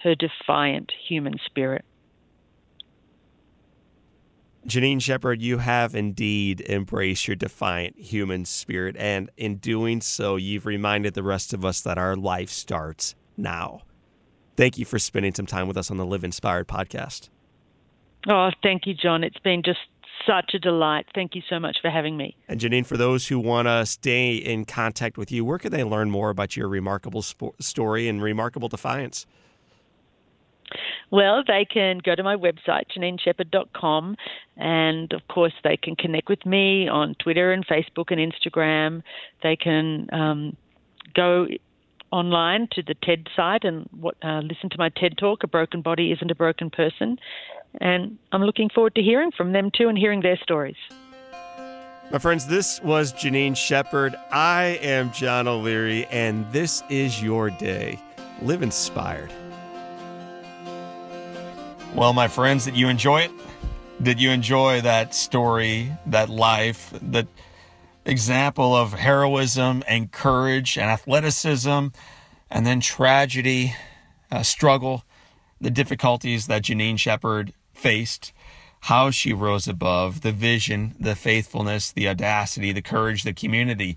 [0.02, 1.84] her defiant human spirit.
[4.66, 10.66] Janine Shepherd, you have indeed embraced your defiant human spirit, and in doing so, you've
[10.66, 13.82] reminded the rest of us that our life starts now.
[14.56, 17.28] Thank you for spending some time with us on the Live Inspired podcast.
[18.28, 19.24] Oh, thank you, John.
[19.24, 19.80] It's been just
[20.26, 21.06] such a delight.
[21.14, 22.36] Thank you so much for having me.
[22.48, 25.84] And Janine, for those who want to stay in contact with you, where can they
[25.84, 29.26] learn more about your remarkable sp- story and remarkable defiance?
[31.10, 34.16] Well, they can go to my website, JanineShepherd.com,
[34.56, 39.02] and of course, they can connect with me on Twitter and Facebook and Instagram.
[39.42, 40.56] They can um,
[41.14, 41.48] go
[42.10, 45.82] online to the TED site and what, uh, listen to my TED talk, A Broken
[45.82, 47.18] Body Isn't a Broken Person.
[47.80, 50.76] And I'm looking forward to hearing from them too and hearing their stories.
[52.10, 54.14] My friends, this was Janine Shepherd.
[54.30, 57.98] I am John O'Leary, and this is your day.
[58.42, 59.32] Live inspired.
[61.94, 63.30] Well, my friends, did you enjoy it?
[64.02, 67.28] Did you enjoy that story, that life, that
[68.04, 71.86] example of heroism and courage and athleticism,
[72.50, 73.74] and then tragedy,
[74.30, 75.04] uh, struggle,
[75.60, 78.32] the difficulties that Janine Shepherd faced,
[78.82, 83.96] how she rose above, the vision, the faithfulness, the audacity, the courage, the community,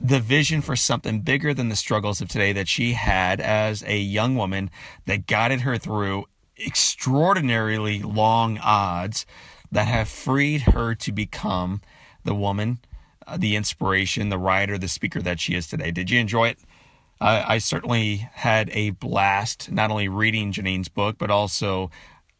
[0.00, 3.98] the vision for something bigger than the struggles of today that she had as a
[3.98, 4.70] young woman
[5.06, 6.26] that guided her through
[6.64, 9.26] extraordinarily long odds
[9.72, 11.80] that have freed her to become
[12.24, 12.78] the woman,
[13.26, 15.90] uh, the inspiration, the writer, the speaker that she is today.
[15.90, 16.58] Did you enjoy it?
[17.20, 21.90] I certainly had a blast not only reading Janine's book, but also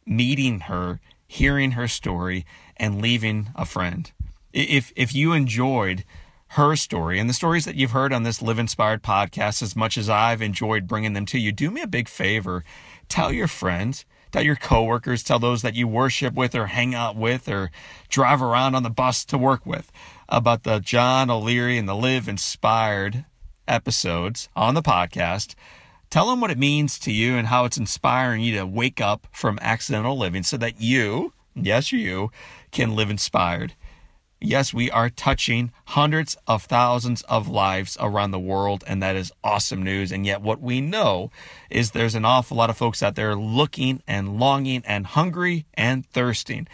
[0.09, 2.47] meeting her, hearing her story,
[2.77, 4.11] and leaving a friend.
[4.53, 6.05] If, if you enjoyed
[6.53, 9.99] her story and the stories that you've heard on this Live Inspired podcast as much
[9.99, 12.65] as I've enjoyed bringing them to you, do me a big favor.
[13.09, 17.17] Tell your friends, tell your coworkers, tell those that you worship with or hang out
[17.17, 17.71] with or
[18.09, 19.93] drive around on the bus to work with
[20.29, 23.27] about the John O'Leary and the Live Inspired
[23.67, 25.55] episodes on the podcast.
[26.11, 29.27] Tell them what it means to you and how it's inspiring you to wake up
[29.31, 32.31] from accidental living so that you, yes, you,
[32.71, 33.75] can live inspired.
[34.41, 39.33] Yes, we are touching hundreds of thousands of lives around the world, and that is
[39.43, 40.13] awesome news.
[40.13, 41.31] And yet, what we know
[41.69, 46.07] is there's an awful lot of folks out there looking and longing and hungry and
[46.07, 46.69] thirsting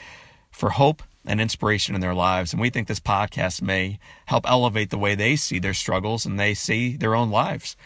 [0.50, 2.52] for hope and inspiration in their lives.
[2.52, 6.38] And we think this podcast may help elevate the way they see their struggles and
[6.38, 7.76] they see their own lives.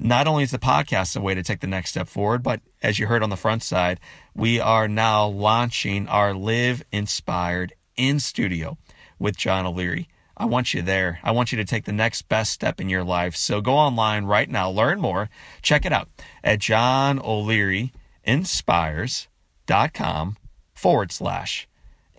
[0.00, 2.98] Not only is the podcast a way to take the next step forward, but as
[2.98, 4.00] you heard on the front side,
[4.34, 8.78] we are now launching our Live Inspired in studio
[9.18, 10.08] with John O'Leary.
[10.36, 11.18] I want you there.
[11.24, 13.34] I want you to take the next best step in your life.
[13.34, 15.30] So go online right now, learn more,
[15.62, 16.08] check it out
[16.44, 17.92] at John O'Leary
[18.28, 20.36] inspires.com
[20.74, 21.66] forward slash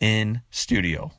[0.01, 1.11] in studio.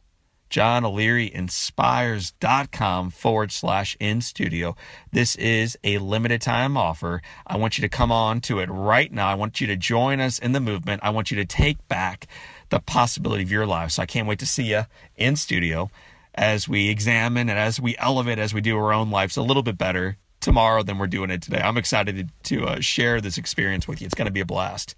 [0.50, 4.76] John O'Leary inspires.com forward slash in studio.
[5.12, 7.22] This is a limited time offer.
[7.46, 9.28] I want you to come on to it right now.
[9.28, 11.02] I want you to join us in the movement.
[11.04, 12.26] I want you to take back
[12.70, 13.92] the possibility of your life.
[13.92, 14.82] So I can't wait to see you
[15.16, 15.88] in studio
[16.34, 19.62] as we examine and as we elevate, as we do our own lives a little
[19.62, 21.60] bit better tomorrow than we're doing it today.
[21.60, 24.06] I'm excited to, uh, share this experience with you.
[24.06, 24.96] It's going to be a blast.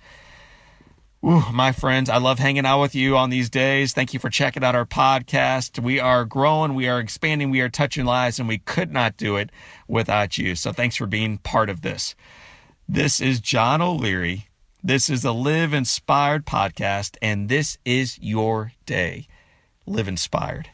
[1.24, 3.92] Ooh, my friends, I love hanging out with you on these days.
[3.92, 5.78] Thank you for checking out our podcast.
[5.78, 9.36] We are growing, we are expanding, we are touching lives, and we could not do
[9.36, 9.50] it
[9.86, 10.56] without you.
[10.56, 12.16] So thanks for being part of this.
[12.88, 14.48] This is John O'Leary
[14.84, 19.28] this is the Live Inspired podcast, and this is your day.
[19.86, 20.70] Live inspired.